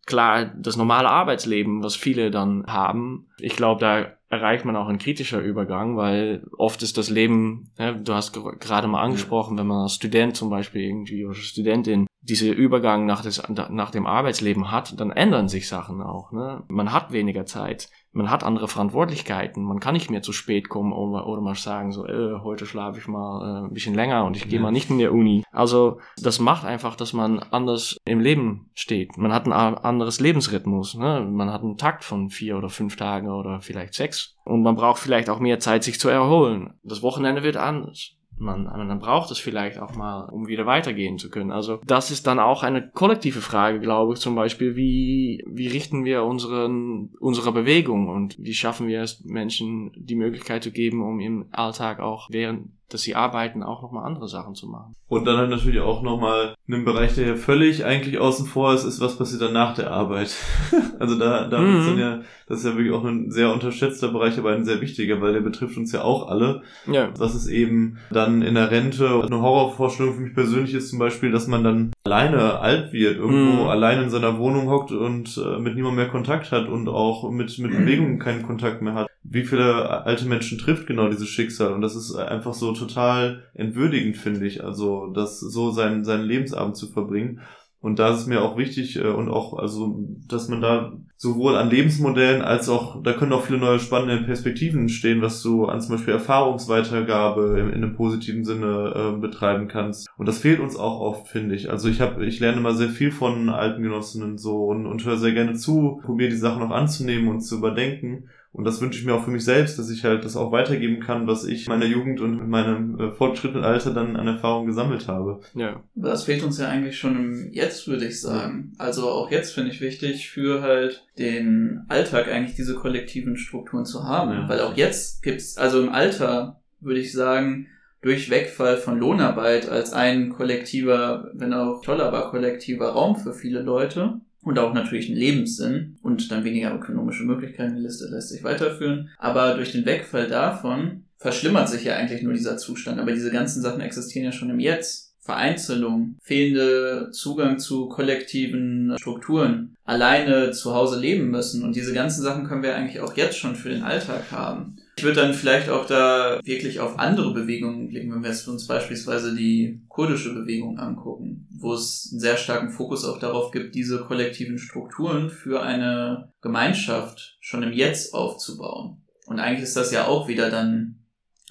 [0.05, 3.27] klar das normale Arbeitsleben, was viele dann haben.
[3.37, 7.91] Ich glaube, da erreicht man auch ein kritischer Übergang, weil oft ist das Leben, ja,
[7.91, 12.51] du hast gerade mal angesprochen, wenn man als Student zum Beispiel irgendwie oder Studentin diese
[12.51, 16.31] Übergang nach, des, nach dem Arbeitsleben hat, dann ändern sich Sachen auch.
[16.31, 16.63] Ne?
[16.67, 19.63] Man hat weniger Zeit man hat andere Verantwortlichkeiten.
[19.63, 22.99] Man kann nicht mehr zu spät kommen oder, oder mal sagen, so, äh, heute schlafe
[22.99, 25.43] ich mal äh, ein bisschen länger und ich gehe mal nicht in der Uni.
[25.51, 29.17] Also das macht einfach, dass man anders im Leben steht.
[29.17, 30.95] Man hat ein anderes Lebensrhythmus.
[30.95, 31.27] Ne?
[31.29, 34.35] Man hat einen Takt von vier oder fünf Tagen oder vielleicht sechs.
[34.43, 36.73] Und man braucht vielleicht auch mehr Zeit, sich zu erholen.
[36.83, 41.29] Das Wochenende wird anders man, man braucht es vielleicht auch mal, um wieder weitergehen zu
[41.29, 41.51] können.
[41.51, 46.05] Also das ist dann auch eine kollektive Frage, glaube ich, zum Beispiel, wie, wie richten
[46.05, 51.19] wir unseren, unsere Bewegung und wie schaffen wir es, Menschen die Möglichkeit zu geben, um
[51.19, 54.95] im Alltag auch während dass sie arbeiten, auch nochmal andere Sachen zu machen.
[55.07, 58.83] Und dann halt natürlich auch nochmal einen Bereich, der ja völlig eigentlich außen vor ist,
[58.83, 60.35] ist, was passiert dann nach der Arbeit.
[60.99, 61.79] also da, da mhm.
[61.79, 64.81] ist dann ja, das ist ja wirklich auch ein sehr unterschätzter Bereich, aber ein sehr
[64.81, 66.61] wichtiger, weil der betrifft uns ja auch alle.
[66.85, 67.09] Ja.
[67.17, 71.31] Was ist eben dann in der Rente, eine Horrorvorstellung für mich persönlich ist zum Beispiel,
[71.31, 73.69] dass man dann alleine alt wird, irgendwo mhm.
[73.69, 77.57] allein in seiner Wohnung hockt und äh, mit niemandem mehr Kontakt hat und auch mit,
[77.59, 79.07] mit Bewegungen keinen Kontakt mehr hat.
[79.23, 81.73] Wie viele alte Menschen trifft genau dieses Schicksal?
[81.73, 84.63] Und das ist einfach so total entwürdigend, finde ich.
[84.63, 87.41] Also, das so sein, seinen Lebensabend zu verbringen.
[87.81, 91.55] Und da ist es mir auch wichtig äh, und auch, also, dass man da sowohl
[91.55, 95.79] an Lebensmodellen als auch, da können auch viele neue spannende Perspektiven stehen, was du an
[95.79, 100.09] zum Beispiel Erfahrungsweitergabe in, in einem positiven Sinne äh, betreiben kannst.
[100.17, 101.69] Und das fehlt uns auch oft, finde ich.
[101.69, 105.17] Also ich habe, ich lerne immer sehr viel von alten Genossinnen so und, und höre
[105.17, 108.25] sehr gerne zu, probiere die Sachen noch anzunehmen und zu überdenken.
[108.51, 110.99] Und das wünsche ich mir auch für mich selbst, dass ich halt das auch weitergeben
[110.99, 114.65] kann, was ich in meiner Jugend und in meinem äh, fortschrittenden Alter dann an Erfahrung
[114.65, 115.41] gesammelt habe.
[115.53, 115.83] Ja.
[115.93, 118.73] Das fehlt uns ja eigentlich schon im Jetzt, würde ich sagen.
[118.79, 124.05] Also auch jetzt finde ich wichtig, für halt den Alltag eigentlich diese kollektiven Strukturen zu
[124.05, 124.31] haben.
[124.31, 124.49] Ja.
[124.49, 127.67] Weil auch jetzt gibt's, also im Alter würde ich sagen,
[128.01, 133.61] durch Wegfall von Lohnarbeit als ein kollektiver, wenn auch toller, aber kollektiver Raum für viele
[133.61, 137.75] Leute, und auch natürlich einen Lebenssinn und dann weniger ökonomische Möglichkeiten.
[137.75, 139.09] Die Liste lässt sich weiterführen.
[139.17, 142.99] Aber durch den Wegfall davon verschlimmert sich ja eigentlich nur dieser Zustand.
[142.99, 145.09] Aber diese ganzen Sachen existieren ja schon im Jetzt.
[145.21, 151.63] Vereinzelung, fehlende Zugang zu kollektiven Strukturen, alleine zu Hause leben müssen.
[151.63, 154.77] Und diese ganzen Sachen können wir eigentlich auch jetzt schon für den Alltag haben.
[154.99, 158.67] Ich würde dann vielleicht auch da wirklich auf andere Bewegungen blicken, wenn wir jetzt uns
[158.67, 163.99] beispielsweise die kurdische Bewegung angucken, wo es einen sehr starken Fokus auch darauf gibt, diese
[163.99, 169.01] kollektiven Strukturen für eine Gemeinschaft schon im Jetzt aufzubauen.
[169.25, 171.05] Und eigentlich ist das ja auch wieder dann,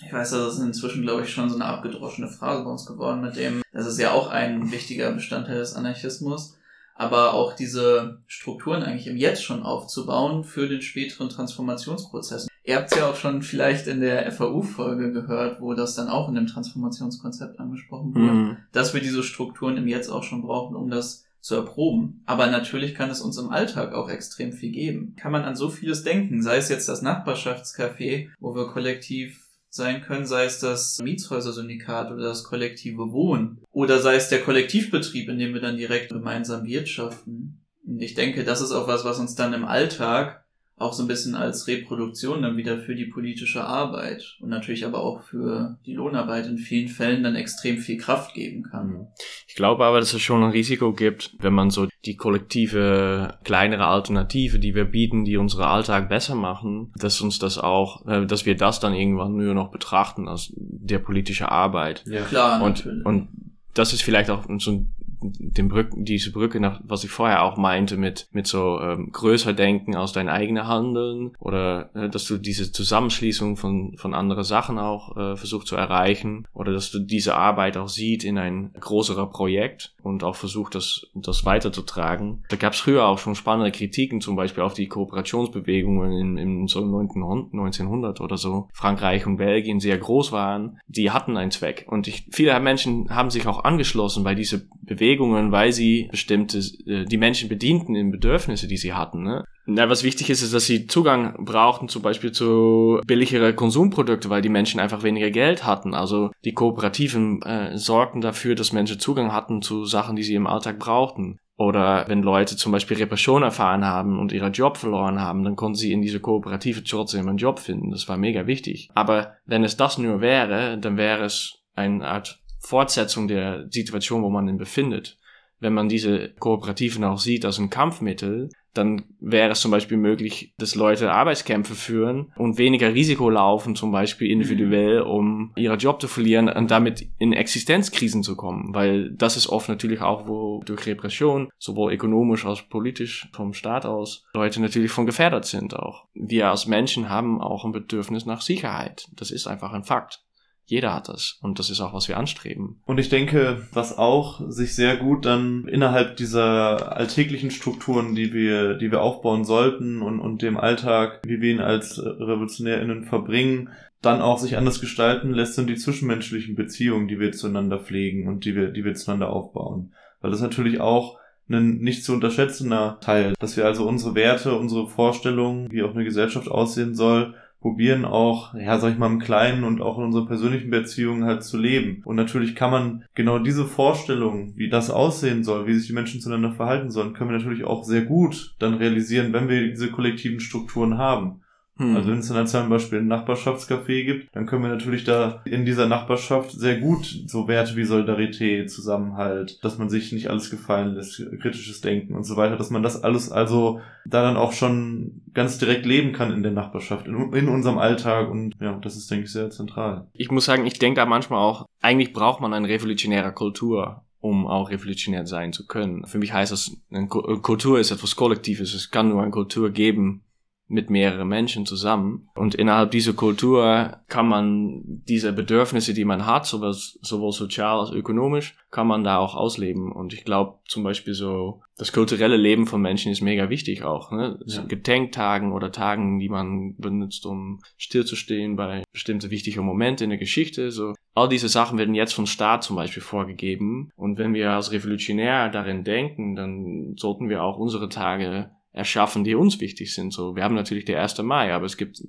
[0.05, 3.23] ich weiß, das ist inzwischen, glaube ich, schon so eine abgedroschene Phrase bei uns geworden
[3.23, 6.59] mit dem, das ist ja auch ein wichtiger Bestandteil des Anarchismus,
[6.95, 12.47] aber auch diese Strukturen eigentlich im Jetzt schon aufzubauen für den späteren Transformationsprozess.
[12.69, 16.29] Ihr habt es ja auch schon vielleicht in der FAU-Folge gehört, wo das dann auch
[16.29, 18.57] in dem Transformationskonzept angesprochen wurde, mhm.
[18.73, 22.23] dass wir diese Strukturen im Jetzt auch schon brauchen, um das zu erproben.
[22.27, 25.17] Aber natürlich kann es uns im Alltag auch extrem viel geben.
[25.17, 30.03] Kann man an so vieles denken, sei es jetzt das Nachbarschaftscafé, wo wir kollektiv sein
[30.03, 35.39] können, sei es das Mietshäuser-Syndikat oder das kollektive Wohnen oder sei es der Kollektivbetrieb, in
[35.39, 37.65] dem wir dann direkt gemeinsam wirtschaften.
[37.87, 40.45] Und ich denke, das ist auch was, was uns dann im Alltag
[40.79, 45.03] auch so ein bisschen als Reproduktion dann wieder für die politische Arbeit und natürlich aber
[45.03, 48.89] auch für die Lohnarbeit in vielen Fällen dann extrem viel Kraft geben kann.
[48.89, 49.07] Mhm.
[49.47, 53.87] Ich glaube aber, dass es schon ein Risiko gibt, wenn man so die kollektive kleinere
[53.87, 58.47] Alternative, die wir bieten, die unsere Alltag besser machen, dass uns das auch, äh, dass
[58.47, 62.05] wir das dann irgendwann nur noch betrachten als der politische Arbeit.
[62.07, 62.63] Ja, klar.
[62.63, 63.07] Und, natürlich.
[63.07, 63.29] und
[63.75, 67.57] das ist vielleicht auch so ein den Brück, diese Brücke nach, was ich vorher auch
[67.57, 72.39] meinte, mit, mit so ähm, größer denken aus dein eigener Handeln oder äh, dass du
[72.39, 77.37] diese Zusammenschließung von, von anderen Sachen auch äh, versuchst zu erreichen oder dass du diese
[77.37, 82.45] Arbeit auch siehst in ein größerer Projekt und auch versucht, das, das weiterzutragen.
[82.49, 86.67] Da gab es früher auch schon spannende Kritiken, zum Beispiel auf die Kooperationsbewegungen in, in
[86.69, 88.69] so 1900 oder so.
[88.73, 91.87] Frankreich und Belgien sehr groß waren, die hatten einen Zweck.
[91.89, 96.59] Und ich, viele Menschen haben sich auch angeschlossen bei diese Bewegung Bewegungen, weil sie bestimmte,
[96.59, 99.23] äh, die Menschen bedienten in Bedürfnisse, die sie hatten.
[99.23, 99.45] Ne?
[99.67, 104.43] Na, was wichtig ist, ist, dass sie Zugang brauchten, zum Beispiel zu billigere Konsumprodukte, weil
[104.43, 105.95] die Menschen einfach weniger Geld hatten.
[105.95, 110.47] Also die Kooperativen äh, sorgten dafür, dass Menschen Zugang hatten zu Sachen, die sie im
[110.47, 111.39] Alltag brauchten.
[111.57, 115.75] Oder wenn Leute zum Beispiel Repression erfahren haben und ihren Job verloren haben, dann konnten
[115.75, 117.91] sie in diese Kooperative trotzdem einen Job finden.
[117.91, 118.91] Das war mega wichtig.
[118.95, 124.31] Aber wenn es das nur wäre, dann wäre es eine Art Fortsetzung der Situation, wo
[124.31, 125.19] man ihn befindet.
[125.61, 130.55] Wenn man diese Kooperativen auch sieht als ein Kampfmittel, dann wäre es zum Beispiel möglich,
[130.59, 136.07] dass Leute Arbeitskämpfe führen und weniger Risiko laufen, zum Beispiel individuell, um ihren Job zu
[136.07, 138.75] verlieren und damit in Existenzkrisen zu kommen.
[138.75, 143.85] Weil das ist oft natürlich auch, wo durch Repression, sowohl ökonomisch als politisch vom Staat
[143.85, 146.05] aus, Leute natürlich von gefährdet sind auch.
[146.15, 149.09] Wir als Menschen haben auch ein Bedürfnis nach Sicherheit.
[149.13, 150.23] Das ist einfach ein Fakt.
[150.69, 152.83] Jeder hat das und das ist auch, was wir anstreben.
[152.85, 158.75] Und ich denke, was auch sich sehr gut dann innerhalb dieser alltäglichen Strukturen, die wir,
[158.75, 163.71] die wir aufbauen sollten und, und dem Alltag, wie wir ihn als RevolutionärInnen verbringen,
[164.03, 168.45] dann auch sich anders gestalten lässt, sind die zwischenmenschlichen Beziehungen, die wir zueinander pflegen und
[168.45, 169.95] die wir, die wir zueinander aufbauen.
[170.21, 174.87] Weil das natürlich auch ein nicht zu unterschätzender Teil, dass wir also unsere Werte, unsere
[174.87, 179.65] Vorstellungen, wie auch eine Gesellschaft aussehen soll, probieren auch, ja, sag ich mal, im Kleinen
[179.65, 182.03] und auch in unseren persönlichen Beziehungen halt zu leben.
[182.05, 186.21] Und natürlich kann man genau diese Vorstellung, wie das aussehen soll, wie sich die Menschen
[186.21, 190.41] zueinander verhalten sollen, können wir natürlich auch sehr gut dann realisieren, wenn wir diese kollektiven
[190.41, 191.41] Strukturen haben.
[191.79, 191.97] Hm.
[191.97, 195.65] Also wenn es dann zum Beispiel ein Nachbarschaftscafé gibt, dann können wir natürlich da in
[195.65, 200.95] dieser Nachbarschaft sehr gut so Werte wie Solidarität, Zusammenhalt, dass man sich nicht alles gefallen
[200.95, 205.23] lässt, kritisches Denken und so weiter, dass man das alles also da dann auch schon
[205.35, 209.11] ganz direkt leben kann in der Nachbarschaft, in, in unserem Alltag und ja, das ist,
[209.11, 210.09] denke ich, sehr zentral.
[210.15, 214.49] Ich muss sagen, ich denke da manchmal auch, eigentlich braucht man eine revolutionäre Kultur um
[214.49, 216.05] auch revolutionär sein zu können.
[216.05, 218.75] Für mich heißt das, eine Kultur ist etwas Kollektives.
[218.75, 220.23] Es kann nur eine Kultur geben,
[220.69, 222.29] mit mehreren Menschen zusammen.
[222.35, 227.91] Und innerhalb dieser Kultur kann man diese Bedürfnisse, die man hat, sowohl, sowohl sozial als
[227.91, 229.91] ökonomisch, kann man da auch ausleben.
[229.91, 234.11] Und ich glaube zum Beispiel so, das kulturelle Leben von Menschen ist mega wichtig auch.
[234.11, 234.39] Ne?
[234.45, 234.63] Ja.
[234.63, 240.71] Gedenktagen oder Tagen, die man benutzt, um stillzustehen bei bestimmten wichtigen Momenten in der Geschichte.
[240.71, 243.91] So all diese Sachen werden jetzt vom Staat zum Beispiel vorgegeben.
[243.97, 249.35] Und wenn wir als Revolutionär darin denken, dann sollten wir auch unsere Tage erschaffen, die
[249.35, 250.13] uns wichtig sind.
[250.13, 251.19] So, wir haben natürlich der 1.
[251.23, 252.01] Mai, aber es gibt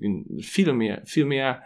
[0.41, 1.63] viel mehr, viel mehr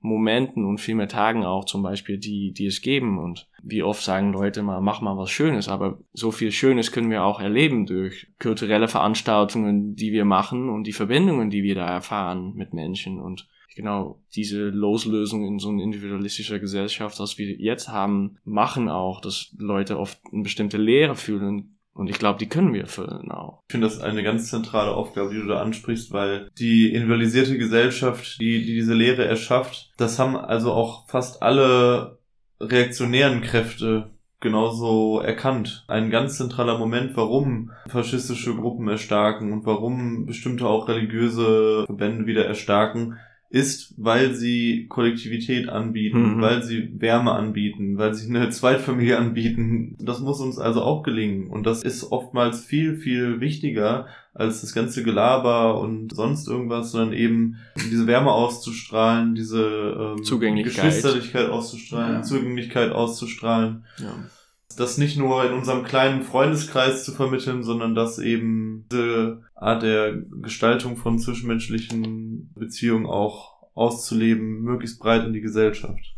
[0.00, 3.18] Momenten und viel mehr Tagen auch zum Beispiel, die, die es geben.
[3.18, 7.10] Und wie oft sagen Leute mal, mach mal was Schönes, aber so viel Schönes können
[7.10, 11.86] wir auch erleben durch kulturelle Veranstaltungen, die wir machen und die Verbindungen, die wir da
[11.86, 17.88] erfahren mit Menschen und genau diese Loslösung in so einer individualistischer Gesellschaft, was wir jetzt
[17.88, 22.74] haben, machen auch, dass Leute oft eine bestimmte Leere fühlen und ich glaube, die können
[22.74, 23.62] wir erfüllen auch.
[23.68, 28.38] Ich finde das eine ganz zentrale Aufgabe, die du da ansprichst, weil die individualisierte Gesellschaft,
[28.40, 32.18] die, die diese Lehre erschafft, das haben also auch fast alle
[32.60, 35.84] reaktionären Kräfte genauso erkannt.
[35.88, 42.44] Ein ganz zentraler Moment, warum faschistische Gruppen erstarken und warum bestimmte auch religiöse Verbände wieder
[42.44, 46.40] erstarken, ist, weil sie Kollektivität anbieten, mhm.
[46.40, 49.96] weil sie Wärme anbieten, weil sie eine Zweitfamilie anbieten.
[50.00, 51.48] Das muss uns also auch gelingen.
[51.48, 57.14] Und das ist oftmals viel, viel wichtiger als das ganze Gelaber und sonst irgendwas, sondern
[57.14, 57.56] eben
[57.90, 60.84] diese Wärme auszustrahlen, diese ähm, Zugänglichkeit.
[60.84, 62.22] Geschwisterlichkeit auszustrahlen, ja.
[62.22, 63.84] Zugänglichkeit auszustrahlen.
[63.98, 64.14] Ja
[64.76, 70.16] das nicht nur in unserem kleinen Freundeskreis zu vermitteln, sondern das eben diese Art der
[70.42, 76.14] Gestaltung von zwischenmenschlichen Beziehungen auch auszuleben, möglichst breit in die Gesellschaft.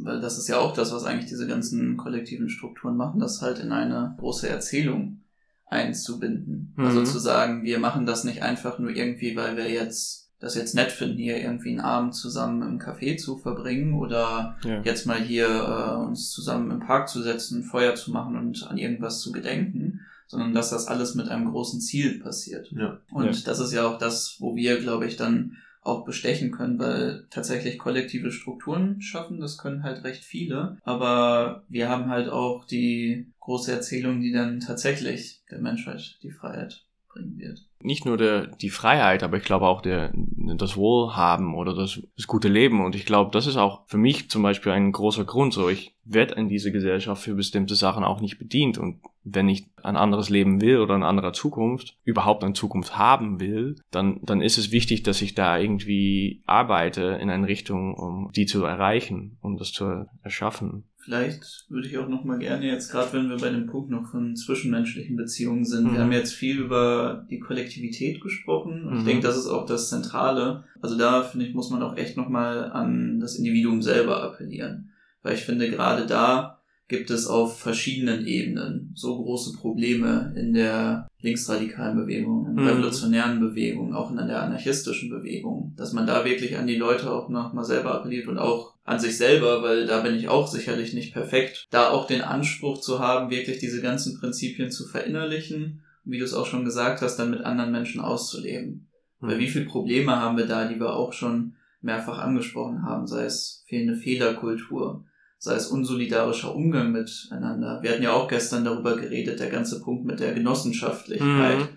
[0.00, 3.58] Weil das ist ja auch das, was eigentlich diese ganzen kollektiven Strukturen machen, das halt
[3.58, 5.20] in eine große Erzählung
[5.66, 6.74] einzubinden.
[6.76, 6.98] Also mhm.
[6.98, 10.74] Also zu sagen, wir machen das nicht einfach nur irgendwie, weil wir jetzt das jetzt
[10.74, 14.82] nett finden, hier irgendwie einen Abend zusammen im Café zu verbringen oder ja.
[14.82, 18.76] jetzt mal hier äh, uns zusammen im Park zu setzen, Feuer zu machen und an
[18.76, 22.70] irgendwas zu gedenken, sondern dass das alles mit einem großen Ziel passiert.
[22.72, 22.98] Ja.
[23.10, 23.42] Und ja.
[23.46, 27.78] das ist ja auch das, wo wir, glaube ich, dann auch bestechen können, weil tatsächlich
[27.78, 33.72] kollektive Strukturen schaffen, das können halt recht viele, aber wir haben halt auch die große
[33.72, 36.83] Erzählung, die dann tatsächlich der Menschheit die Freiheit
[37.14, 37.60] bringen wird.
[37.80, 42.26] Nicht nur der, die Freiheit, aber ich glaube auch der, das Wohlhaben oder das, das
[42.26, 42.84] gute Leben.
[42.84, 45.52] Und ich glaube, das ist auch für mich zum Beispiel ein großer Grund.
[45.52, 48.78] So, ich werde in dieser Gesellschaft für bestimmte Sachen auch nicht bedient.
[48.78, 53.40] Und wenn ich ein anderes Leben will oder eine andere Zukunft, überhaupt eine Zukunft haben
[53.40, 58.30] will, dann, dann ist es wichtig, dass ich da irgendwie arbeite in eine Richtung, um
[58.32, 60.84] die zu erreichen, um das zu erschaffen.
[61.04, 64.10] Vielleicht würde ich auch noch mal gerne jetzt, gerade wenn wir bei dem Punkt noch
[64.10, 65.92] von zwischenmenschlichen Beziehungen sind, mhm.
[65.92, 68.98] wir haben jetzt viel über die Kollektivität gesprochen und mhm.
[69.00, 70.64] ich denke, das ist auch das Zentrale.
[70.80, 74.92] Also da, finde ich, muss man auch echt noch mal an das Individuum selber appellieren.
[75.22, 81.08] Weil ich finde, gerade da gibt es auf verschiedenen Ebenen so große Probleme in der
[81.20, 82.70] linksradikalen Bewegung, in der mhm.
[82.70, 87.28] revolutionären Bewegung, auch in der anarchistischen Bewegung, dass man da wirklich an die Leute auch
[87.28, 90.94] noch mal selber appelliert und auch an sich selber, weil da bin ich auch sicherlich
[90.94, 96.18] nicht perfekt, da auch den Anspruch zu haben, wirklich diese ganzen Prinzipien zu verinnerlichen wie
[96.18, 98.88] du es auch schon gesagt hast, dann mit anderen Menschen auszuleben.
[99.20, 99.26] Mhm.
[99.26, 103.24] Weil wie viele Probleme haben wir da, die wir auch schon mehrfach angesprochen haben, sei
[103.24, 105.04] es fehlende Fehlerkultur,
[105.38, 107.82] sei es unsolidarischer Umgang miteinander.
[107.82, 111.68] Wir hatten ja auch gestern darüber geredet, der ganze Punkt mit der Genossenschaftlichkeit, mhm.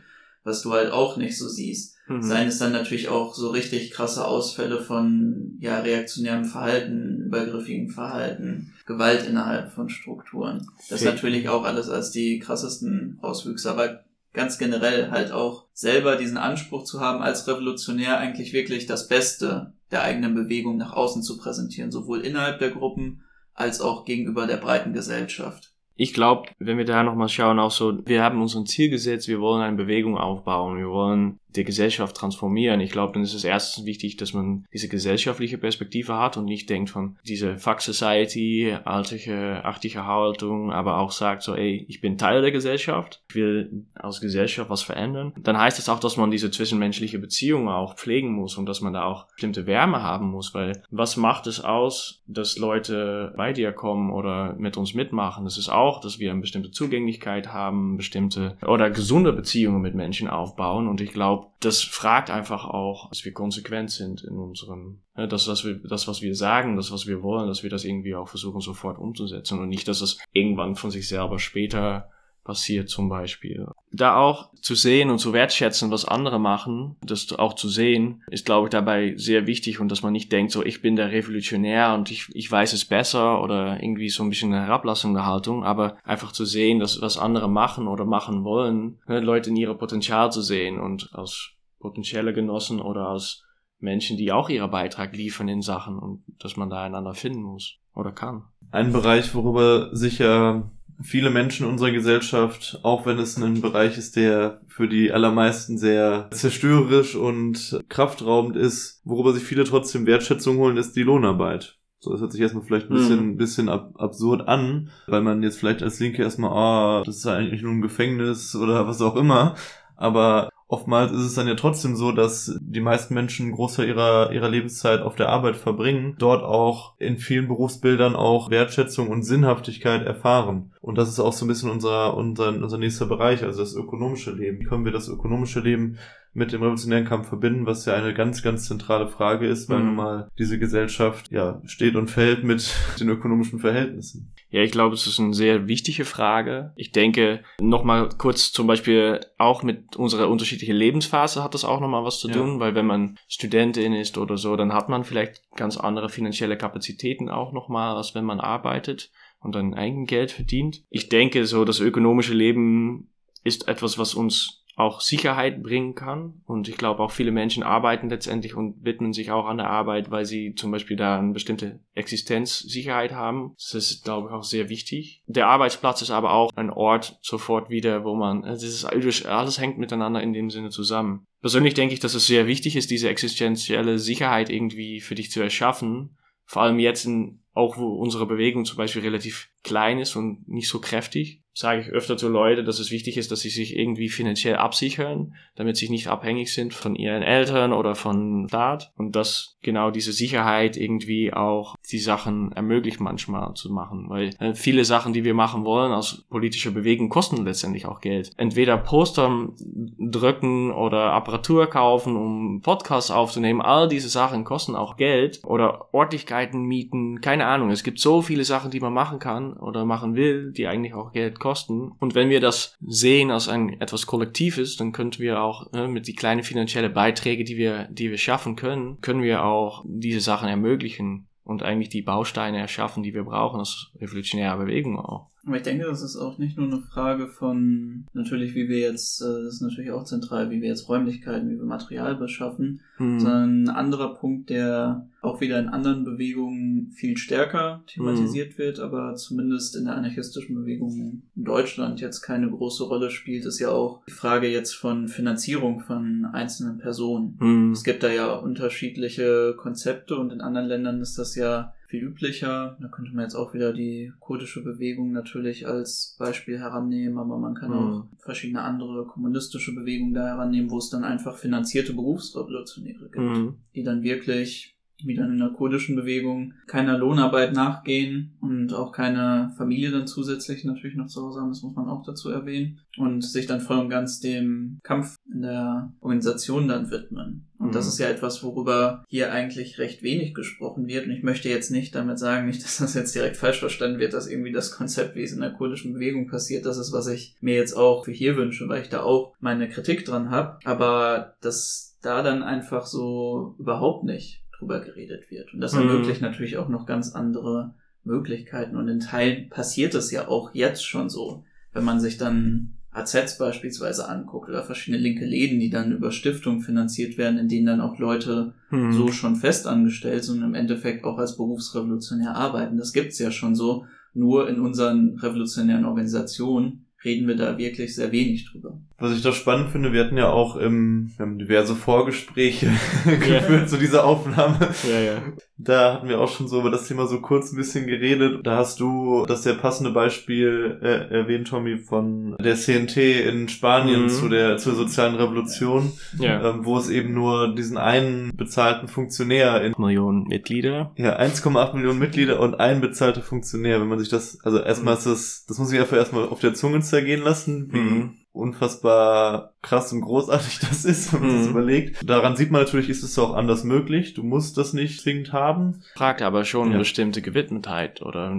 [0.48, 1.98] Was du halt auch nicht so siehst.
[2.08, 2.24] Mhm.
[2.24, 8.74] Seien es dann natürlich auch so richtig krasse Ausfälle von ja, reaktionärem Verhalten, übergriffigem Verhalten,
[8.86, 10.66] Gewalt innerhalb von Strukturen.
[10.90, 11.12] Das okay.
[11.12, 16.86] natürlich auch alles als die krassesten Auswüchse, aber ganz generell halt auch selber diesen Anspruch
[16.86, 21.92] zu haben, als Revolutionär eigentlich wirklich das Beste der eigenen Bewegung nach außen zu präsentieren,
[21.92, 25.74] sowohl innerhalb der Gruppen als auch gegenüber der breiten Gesellschaft.
[25.98, 29.28] Ich glaube, wenn wir da nochmal schauen, auch so, wir haben uns ein Ziel gesetzt,
[29.28, 32.80] wir wollen eine Bewegung aufbauen, wir wollen die Gesellschaft transformieren.
[32.80, 36.70] Ich glaube, dann ist es erstens wichtig, dass man diese gesellschaftliche Perspektive hat und nicht
[36.70, 42.18] denkt von diese Fuck Society, altliche, achtige Haltung, aber auch sagt so, ey, ich bin
[42.18, 45.34] Teil der Gesellschaft, ich will als Gesellschaft was verändern.
[45.38, 48.94] Dann heißt es auch, dass man diese zwischenmenschliche Beziehung auch pflegen muss und dass man
[48.94, 53.72] da auch bestimmte Wärme haben muss, weil was macht es aus, dass Leute bei dir
[53.72, 55.46] kommen oder mit uns mitmachen?
[55.46, 60.28] Das ist auch, dass wir eine bestimmte Zugänglichkeit haben, bestimmte oder gesunde Beziehungen mit Menschen
[60.28, 65.28] aufbauen und ich glaube, das fragt einfach auch, dass wir konsequent sind in unserem, ne,
[65.28, 68.16] das, was wir, das, was wir sagen, das, was wir wollen, dass wir das irgendwie
[68.16, 72.10] auch versuchen sofort umzusetzen und nicht, dass es irgendwann von sich selber später
[72.48, 73.68] passiert zum Beispiel.
[73.92, 78.46] Da auch zu sehen und zu wertschätzen, was andere machen, das auch zu sehen, ist,
[78.46, 81.94] glaube ich, dabei sehr wichtig und dass man nicht denkt, so ich bin der Revolutionär
[81.94, 85.66] und ich, ich weiß es besser oder irgendwie so ein bisschen eine Herablassung der Haltung,
[85.66, 89.76] aber einfach zu sehen, dass was andere machen oder machen wollen, ne, Leute in ihrer
[89.76, 93.44] Potenzial zu sehen und als potenzielle Genossen oder als
[93.80, 97.78] Menschen, die auch ihren Beitrag liefern in Sachen und dass man da einander finden muss
[97.94, 98.46] oder kann.
[98.72, 104.16] Ein Bereich, worüber sicher viele Menschen in unserer Gesellschaft, auch wenn es ein Bereich ist,
[104.16, 110.78] der für die allermeisten sehr zerstörerisch und kraftraubend ist, worüber sich viele trotzdem Wertschätzung holen,
[110.78, 111.78] ist die Lohnarbeit.
[112.00, 113.38] So, das hört sich erstmal vielleicht ein bisschen, mhm.
[113.38, 117.28] bisschen ab, absurd an, weil man jetzt vielleicht als Linke erstmal, ah, oh, das ist
[117.28, 119.56] eigentlich nur ein Gefängnis oder was auch immer.
[119.96, 124.50] Aber oftmals ist es dann ja trotzdem so, dass die meisten Menschen Großteil ihrer, ihrer
[124.50, 130.72] Lebenszeit auf der Arbeit verbringen, dort auch in vielen Berufsbildern auch Wertschätzung und Sinnhaftigkeit erfahren.
[130.82, 134.32] Und das ist auch so ein bisschen unser, unser, unser nächster Bereich, also das ökonomische
[134.32, 134.60] Leben.
[134.60, 135.98] Wie können wir das ökonomische Leben
[136.38, 139.86] mit dem revolutionären Kampf verbinden, was ja eine ganz, ganz zentrale Frage ist, weil mhm.
[139.86, 144.32] nun mal diese Gesellschaft ja steht und fällt mit den ökonomischen Verhältnissen.
[144.50, 146.74] Ja, ich glaube, es ist eine sehr wichtige Frage.
[146.76, 152.04] Ich denke, nochmal kurz zum Beispiel auch mit unserer unterschiedlichen Lebensphase hat das auch nochmal
[152.04, 152.60] was zu tun, ja.
[152.60, 157.30] weil wenn man Studentin ist oder so, dann hat man vielleicht ganz andere finanzielle Kapazitäten
[157.30, 160.84] auch nochmal, als wenn man arbeitet und dann Eigengeld verdient.
[160.90, 163.12] Ich denke, so das ökonomische Leben
[163.44, 166.42] ist etwas, was uns auch Sicherheit bringen kann.
[166.46, 170.12] Und ich glaube, auch viele Menschen arbeiten letztendlich und widmen sich auch an der Arbeit,
[170.12, 173.56] weil sie zum Beispiel da eine bestimmte Existenzsicherheit haben.
[173.58, 175.24] Das ist, glaube ich, auch sehr wichtig.
[175.26, 179.80] Der Arbeitsplatz ist aber auch ein Ort sofort wieder, wo man, das ist, alles hängt
[179.80, 181.26] miteinander in dem Sinne zusammen.
[181.42, 185.42] Persönlich denke ich, dass es sehr wichtig ist, diese existenzielle Sicherheit irgendwie für dich zu
[185.42, 186.18] erschaffen.
[186.46, 190.70] Vor allem jetzt in, auch wo unsere Bewegung zum Beispiel relativ klein ist und nicht
[190.70, 194.10] so kräftig sage ich öfter zu Leuten, dass es wichtig ist, dass sie sich irgendwie
[194.10, 198.92] finanziell absichern, damit sie nicht abhängig sind von ihren Eltern oder von Staat.
[198.96, 204.54] Und dass genau diese Sicherheit irgendwie auch die Sachen ermöglicht manchmal zu machen, weil äh,
[204.54, 208.32] viele Sachen, die wir machen wollen aus politischer Bewegung, kosten letztendlich auch Geld.
[208.38, 215.42] Entweder Poster drücken oder Apparatur kaufen, um Podcasts aufzunehmen, all diese Sachen kosten auch Geld
[215.44, 217.72] oder Örtlichkeiten mieten, keine Ahnung.
[217.72, 221.12] Es gibt so viele Sachen, die man machen kann oder machen will, die eigentlich auch
[221.12, 221.94] Geld kosten kosten.
[222.00, 226.08] Und wenn wir das sehen als ein etwas Kollektives, dann könnten wir auch äh, mit
[226.08, 230.50] die kleinen finanziellen Beiträge, die wir, die wir schaffen können, können wir auch diese Sachen
[230.50, 235.30] ermöglichen und eigentlich die Bausteine erschaffen, die wir brauchen als revolutionäre Bewegung auch.
[235.48, 239.22] Aber ich denke, das ist auch nicht nur eine Frage von, natürlich, wie wir jetzt,
[239.22, 243.20] äh, das ist natürlich auch zentral, wie wir jetzt Räumlichkeiten, wie wir Material beschaffen, mhm.
[243.20, 248.58] sondern ein anderer Punkt, der auch wieder in anderen Bewegungen viel stärker thematisiert mhm.
[248.58, 253.60] wird, aber zumindest in der anarchistischen Bewegung in Deutschland jetzt keine große Rolle spielt, ist
[253.60, 257.38] ja auch die Frage jetzt von Finanzierung von einzelnen Personen.
[257.40, 257.72] Mhm.
[257.72, 262.78] Es gibt da ja unterschiedliche Konzepte und in anderen Ländern ist das ja viel üblicher.
[262.80, 267.56] Da könnte man jetzt auch wieder die kurdische Bewegung natürlich als Beispiel herannehmen, aber man
[267.56, 267.76] kann mhm.
[267.76, 273.56] auch verschiedene andere kommunistische Bewegungen da herannehmen, wo es dann einfach finanzierte Berufsrevolutionäre gibt, mhm.
[273.74, 279.54] die dann wirklich wie dann in der kurdischen Bewegung, keiner Lohnarbeit nachgehen und auch keine
[279.56, 283.24] Familie dann zusätzlich natürlich noch zu Hause haben, das muss man auch dazu erwähnen, und
[283.24, 287.47] sich dann voll und ganz dem Kampf in der Organisation dann widmen.
[287.68, 287.76] Und mhm.
[287.76, 291.06] das ist ja etwas, worüber hier eigentlich recht wenig gesprochen wird.
[291.06, 294.14] Und ich möchte jetzt nicht damit sagen, nicht, dass das jetzt direkt falsch verstanden wird,
[294.14, 297.36] dass irgendwie das Konzept, wie es in der kurdischen Bewegung passiert, das ist, was ich
[297.42, 300.60] mir jetzt auch für hier wünsche, weil ich da auch meine Kritik dran habe.
[300.64, 305.54] Aber das da dann einfach so überhaupt nicht drüber geredet wird.
[305.54, 305.82] Und das mhm.
[305.82, 307.74] ermöglicht natürlich auch noch ganz andere
[308.06, 308.78] Möglichkeiten.
[308.78, 311.44] Und in Teilen passiert es ja auch jetzt schon so,
[311.74, 316.62] wenn man sich dann AZs beispielsweise anguckt oder verschiedene linke Läden, die dann über Stiftungen
[316.62, 318.92] finanziert werden, in denen dann auch Leute mhm.
[318.92, 322.78] so schon festangestellt sind und im Endeffekt auch als Berufsrevolutionär arbeiten.
[322.78, 323.86] Das gibt's ja schon so.
[324.14, 328.80] Nur in unseren revolutionären Organisationen reden wir da wirklich sehr wenig drüber.
[329.00, 332.72] Was ich doch spannend finde, wir hatten ja auch im, wir haben diverse Vorgespräche
[333.06, 333.68] geführt ja.
[333.68, 334.58] zu dieser Aufnahme.
[334.90, 335.22] Ja, ja.
[335.60, 338.46] Da hatten wir auch schon so über das Thema so kurz ein bisschen geredet.
[338.46, 344.04] Da hast du das sehr passende Beispiel äh, erwähnt, Tommy, von der CNT in Spanien
[344.04, 344.10] mhm.
[344.10, 346.50] zu der zur sozialen Revolution, ja.
[346.50, 350.92] ähm, wo es eben nur diesen einen bezahlten Funktionär in Millionen Mitglieder.
[350.96, 353.80] Ja, 1,8 Millionen Mitglieder und ein bezahlter Funktionär.
[353.80, 355.00] Wenn man sich das, also erstmal mhm.
[355.00, 359.54] ist das, das muss ich einfach erstmal auf der Zunge zergehen lassen, wie mhm unfassbar
[359.62, 361.38] krass und großartig das ist, wenn man mhm.
[361.38, 362.10] das überlegt.
[362.10, 364.14] Daran sieht man natürlich, ist es auch anders möglich.
[364.14, 365.82] Du musst das nicht zwingend haben.
[365.96, 366.72] Fragt aber schon ja.
[366.72, 368.36] eine bestimmte Gewidmetheit oder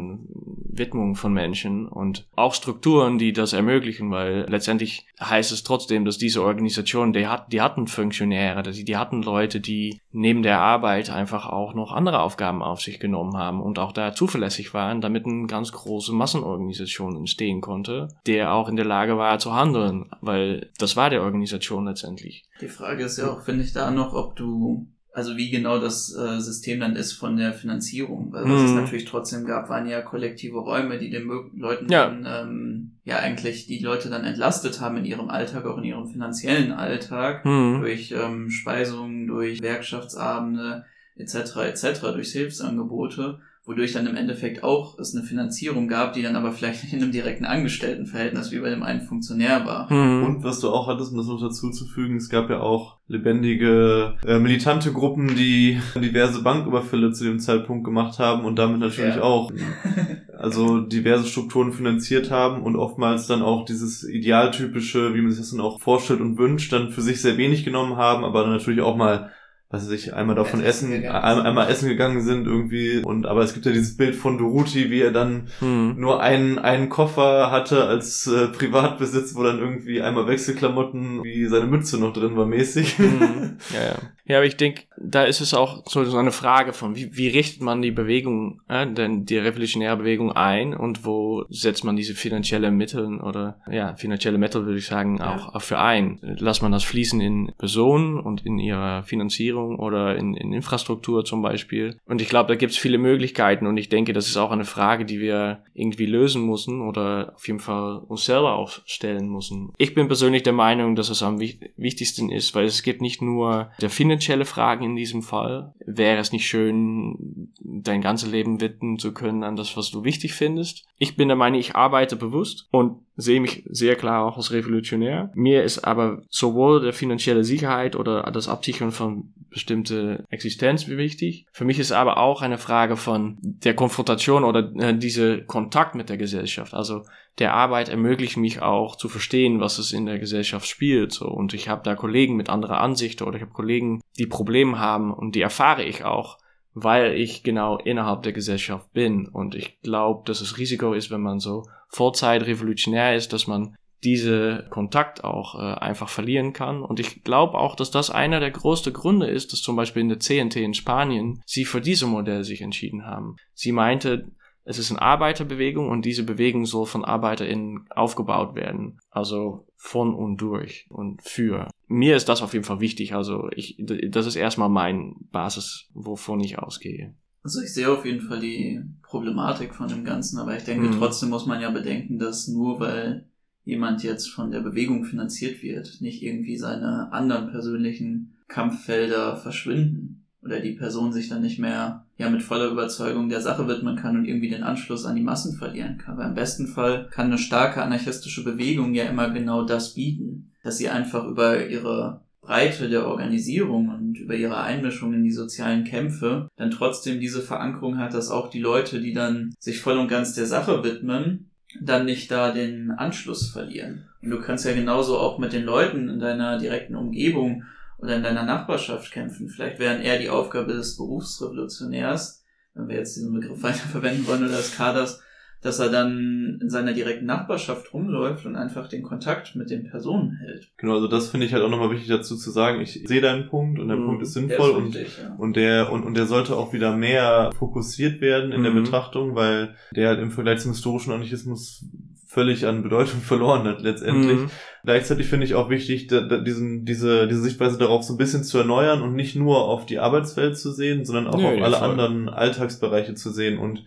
[0.78, 6.18] Widmung von Menschen und auch Strukturen, die das ermöglichen, weil letztendlich heißt es trotzdem, dass
[6.18, 11.10] diese Organisation, die, hat, die hatten Funktionäre, die, die hatten Leute, die neben der Arbeit
[11.10, 15.26] einfach auch noch andere Aufgaben auf sich genommen haben und auch da zuverlässig waren, damit
[15.26, 19.87] eine ganz große Massenorganisation entstehen konnte, der auch in der Lage war zu handeln,
[20.20, 22.44] weil das war der Organisation letztendlich.
[22.60, 26.14] Die Frage ist ja auch, finde ich da noch, ob du also wie genau das
[26.14, 28.32] äh, System dann ist von der Finanzierung.
[28.32, 28.66] Weil was mhm.
[28.66, 32.08] es natürlich trotzdem gab, waren ja kollektive Räume, die den Leuten ja.
[32.08, 36.06] dann ähm, ja eigentlich die Leute dann entlastet haben in ihrem Alltag, auch in ihrem
[36.06, 37.80] finanziellen Alltag, mhm.
[37.80, 40.84] durch ähm, Speisungen, durch Werkschaftsabende
[41.16, 41.56] etc.
[41.56, 46.52] etc., durch Hilfsangebote wodurch dann im Endeffekt auch es eine Finanzierung gab, die dann aber
[46.52, 49.92] vielleicht nicht in einem direkten Angestelltenverhältnis wie bei dem einen Funktionär war.
[49.92, 50.24] Mhm.
[50.24, 52.96] Und was du auch hattest, um das noch dazu zu fügen, es gab ja auch
[53.08, 59.16] lebendige äh, militante Gruppen, die diverse Banküberfälle zu dem Zeitpunkt gemacht haben und damit natürlich
[59.16, 59.22] ja.
[59.22, 59.52] auch
[60.38, 65.50] also diverse Strukturen finanziert haben und oftmals dann auch dieses idealtypische, wie man sich das
[65.50, 68.80] dann auch vorstellt und wünscht, dann für sich sehr wenig genommen haben, aber dann natürlich
[68.80, 69.30] auch mal
[69.70, 73.42] was weiß ich, einmal davon essen, essen einmal, einmal essen gegangen sind irgendwie und aber
[73.42, 76.00] es gibt ja dieses Bild von Doruti, wie er dann hm.
[76.00, 81.66] nur einen einen Koffer hatte als äh, Privatbesitz, wo dann irgendwie einmal Wechselklamotten wie seine
[81.66, 82.96] Mütze noch drin war mäßig.
[82.98, 83.58] Hm.
[83.74, 83.94] Ja, ja.
[84.28, 87.28] Ja, aber ich denke, da ist es auch so, so eine Frage von, wie, wie
[87.28, 92.14] richtet man die Bewegung, äh, denn die revolutionäre Bewegung ein und wo setzt man diese
[92.14, 96.18] finanzielle Mittel oder ja, finanzielle Mittel würde ich sagen auch, auch für ein.
[96.20, 101.40] Lässt man das fließen in Personen und in ihrer Finanzierung oder in, in Infrastruktur zum
[101.40, 101.98] Beispiel.
[102.04, 104.66] Und ich glaube, da gibt es viele Möglichkeiten und ich denke, das ist auch eine
[104.66, 109.72] Frage, die wir irgendwie lösen müssen oder auf jeden Fall uns selber auch stellen müssen.
[109.78, 113.70] Ich bin persönlich der Meinung, dass es am wichtigsten ist, weil es gibt nicht nur
[113.80, 115.74] der finanzielle Fragen in diesem Fall.
[115.84, 120.34] Wäre es nicht schön, dein ganzes Leben widmen zu können an das, was du wichtig
[120.34, 120.86] findest?
[120.98, 125.30] Ich bin der Meinung, ich arbeite bewusst und sehe mich sehr klar auch als Revolutionär.
[125.34, 131.46] Mir ist aber sowohl der finanzielle Sicherheit oder das Absichern von bestimmte Existenz wichtig.
[131.52, 136.08] Für mich ist aber auch eine Frage von der Konfrontation oder äh, diese Kontakt mit
[136.08, 136.74] der Gesellschaft.
[136.74, 137.02] Also
[137.40, 141.12] der Arbeit ermöglicht mich auch zu verstehen, was es in der Gesellschaft spielt.
[141.12, 141.26] So.
[141.26, 145.12] Und ich habe da Kollegen mit anderer Ansicht oder ich habe Kollegen, die Probleme haben
[145.12, 146.38] und die erfahre ich auch,
[146.74, 149.26] weil ich genau innerhalb der Gesellschaft bin.
[149.26, 153.76] Und ich glaube, dass es Risiko ist, wenn man so Vorzeit revolutionär ist, dass man
[154.04, 156.82] diese Kontakt auch äh, einfach verlieren kann.
[156.82, 160.08] Und ich glaube auch, dass das einer der größten Gründe ist, dass zum Beispiel in
[160.08, 163.36] der CNT in Spanien sie für diese Modell sich entschieden haben.
[163.54, 164.30] Sie meinte,
[164.64, 169.00] es ist eine Arbeiterbewegung und diese Bewegung soll von ArbeiterInnen aufgebaut werden.
[169.10, 171.68] Also von und durch und für.
[171.86, 173.14] Mir ist das auf jeden Fall wichtig.
[173.14, 177.14] Also ich, das ist erstmal mein Basis, wovon ich ausgehe.
[177.42, 180.98] Also ich sehe auf jeden Fall die Problematik von dem Ganzen, aber ich denke, mhm.
[180.98, 183.26] trotzdem muss man ja bedenken, dass nur weil
[183.68, 190.60] jemand jetzt von der Bewegung finanziert wird, nicht irgendwie seine anderen persönlichen Kampffelder verschwinden oder
[190.60, 194.24] die Person sich dann nicht mehr ja mit voller Überzeugung der Sache widmen kann und
[194.24, 196.16] irgendwie den Anschluss an die Massen verlieren kann.
[196.16, 200.78] Weil im besten Fall kann eine starke anarchistische Bewegung ja immer genau das bieten, dass
[200.78, 206.48] sie einfach über ihre Breite der Organisierung und über ihre Einmischung in die sozialen Kämpfe
[206.56, 210.32] dann trotzdem diese Verankerung hat, dass auch die Leute, die dann sich voll und ganz
[210.32, 211.50] der Sache widmen,
[211.80, 214.08] dann nicht da den Anschluss verlieren.
[214.22, 217.64] Und du kannst ja genauso auch mit den Leuten in deiner direkten Umgebung
[217.98, 219.48] oder in deiner Nachbarschaft kämpfen.
[219.48, 222.44] Vielleicht wären eher die Aufgabe des Berufsrevolutionärs,
[222.74, 225.22] wenn wir jetzt diesen Begriff weiterverwenden wollen, oder des Kaders,
[225.60, 230.36] dass er dann in seiner direkten Nachbarschaft rumläuft und einfach den Kontakt mit den Personen
[230.36, 230.68] hält.
[230.76, 232.80] Genau, also das finde ich halt auch nochmal wichtig dazu zu sagen.
[232.80, 234.06] Ich sehe deinen Punkt und der mhm.
[234.06, 235.34] Punkt ist sinnvoll ist richtig, und, ja.
[235.36, 238.64] und der und, und der sollte auch wieder mehr fokussiert werden in mhm.
[238.64, 241.84] der Betrachtung, weil der halt im Vergleich zum historischen Anarchismus
[242.28, 244.38] völlig an Bedeutung verloren hat letztendlich.
[244.38, 244.50] Mhm.
[244.84, 248.44] Gleichzeitig finde ich auch wichtig, da, da diesen, diese, diese Sichtweise darauf so ein bisschen
[248.44, 251.76] zu erneuern und nicht nur auf die Arbeitswelt zu sehen, sondern auch nee, auf alle
[251.76, 251.88] voll.
[251.88, 253.84] anderen Alltagsbereiche zu sehen und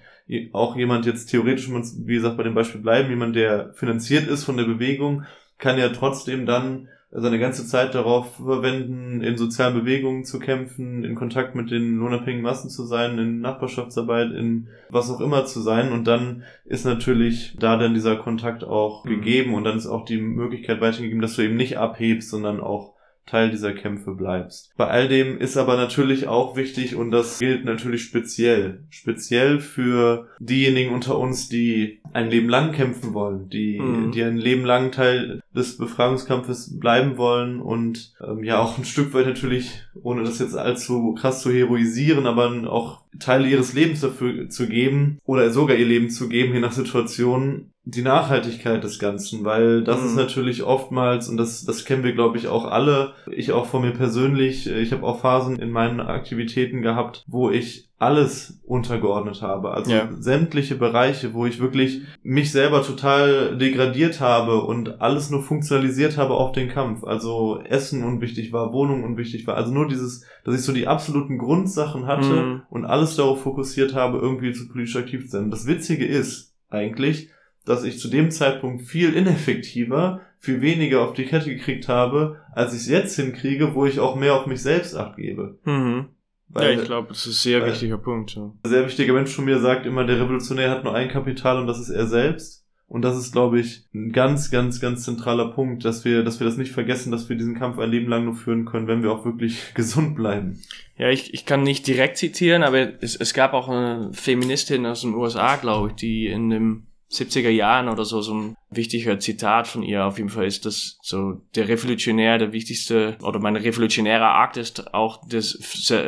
[0.53, 4.57] auch jemand jetzt theoretisch, wie gesagt, bei dem Beispiel bleiben, jemand, der finanziert ist von
[4.57, 5.23] der Bewegung,
[5.57, 11.15] kann ja trotzdem dann seine ganze Zeit darauf verwenden, in sozialen Bewegungen zu kämpfen, in
[11.15, 15.91] Kontakt mit den lohnabhängigen Massen zu sein, in Nachbarschaftsarbeit, in was auch immer zu sein.
[15.91, 19.09] Und dann ist natürlich da dann dieser Kontakt auch mhm.
[19.09, 22.90] gegeben und dann ist auch die Möglichkeit weitergegeben, dass du eben nicht abhebst, sondern auch
[23.25, 24.73] Teil dieser Kämpfe bleibst.
[24.75, 30.27] Bei all dem ist aber natürlich auch wichtig und das gilt natürlich speziell, speziell für
[30.39, 34.11] diejenigen unter uns, die ein Leben lang kämpfen wollen, die, mhm.
[34.11, 39.13] die ein Leben lang Teil des Befragungskampfes bleiben wollen und ähm, ja auch ein Stück
[39.13, 44.49] weit natürlich, ohne das jetzt allzu krass zu heroisieren, aber auch Teile ihres Lebens dafür
[44.49, 49.43] zu geben oder sogar ihr Leben zu geben, je nach Situation, die Nachhaltigkeit des Ganzen,
[49.43, 50.07] weil das mhm.
[50.07, 53.81] ist natürlich oftmals, und das, das kennen wir, glaube ich, auch alle, ich auch von
[53.81, 59.71] mir persönlich, ich habe auch Phasen in meinen Aktivitäten gehabt, wo ich alles untergeordnet habe.
[59.71, 60.09] Also ja.
[60.17, 66.33] sämtliche Bereiche, wo ich wirklich mich selber total degradiert habe und alles nur funktionalisiert habe
[66.33, 67.03] auf den Kampf.
[67.03, 69.55] Also Essen unwichtig war, Wohnung unwichtig war.
[69.55, 72.61] Also nur dieses, dass ich so die absoluten Grundsachen hatte mhm.
[72.71, 75.51] und alles darauf fokussiert habe, irgendwie zu politisch aktiv zu sein.
[75.51, 77.29] Das Witzige ist eigentlich,
[77.65, 82.73] dass ich zu dem Zeitpunkt viel ineffektiver, viel weniger auf die Kette gekriegt habe, als
[82.73, 85.59] ich es jetzt hinkriege, wo ich auch mehr auf mich selbst abgebe.
[85.65, 86.07] Mhm.
[86.49, 88.35] Weil, ja, ich glaube, das ist ein sehr wichtiger Punkt.
[88.35, 88.51] Ja.
[88.63, 91.67] Ein sehr wichtiger Mensch von mir sagt immer, der Revolutionär hat nur ein Kapital und
[91.67, 92.61] das ist er selbst.
[92.87, 96.45] Und das ist, glaube ich, ein ganz, ganz, ganz zentraler Punkt, dass wir, dass wir
[96.45, 99.13] das nicht vergessen, dass wir diesen Kampf ein Leben lang nur führen können, wenn wir
[99.13, 100.59] auch wirklich gesund bleiben.
[100.97, 105.01] Ja, ich, ich kann nicht direkt zitieren, aber es, es gab auch eine Feministin aus
[105.01, 109.67] den USA, glaube ich, die in dem 70er Jahren oder so, so ein wichtiger Zitat
[109.67, 114.35] von ihr auf jeden Fall ist, dass so der Revolutionär, der wichtigste, oder mein revolutionärer
[114.35, 115.51] Akt ist auch das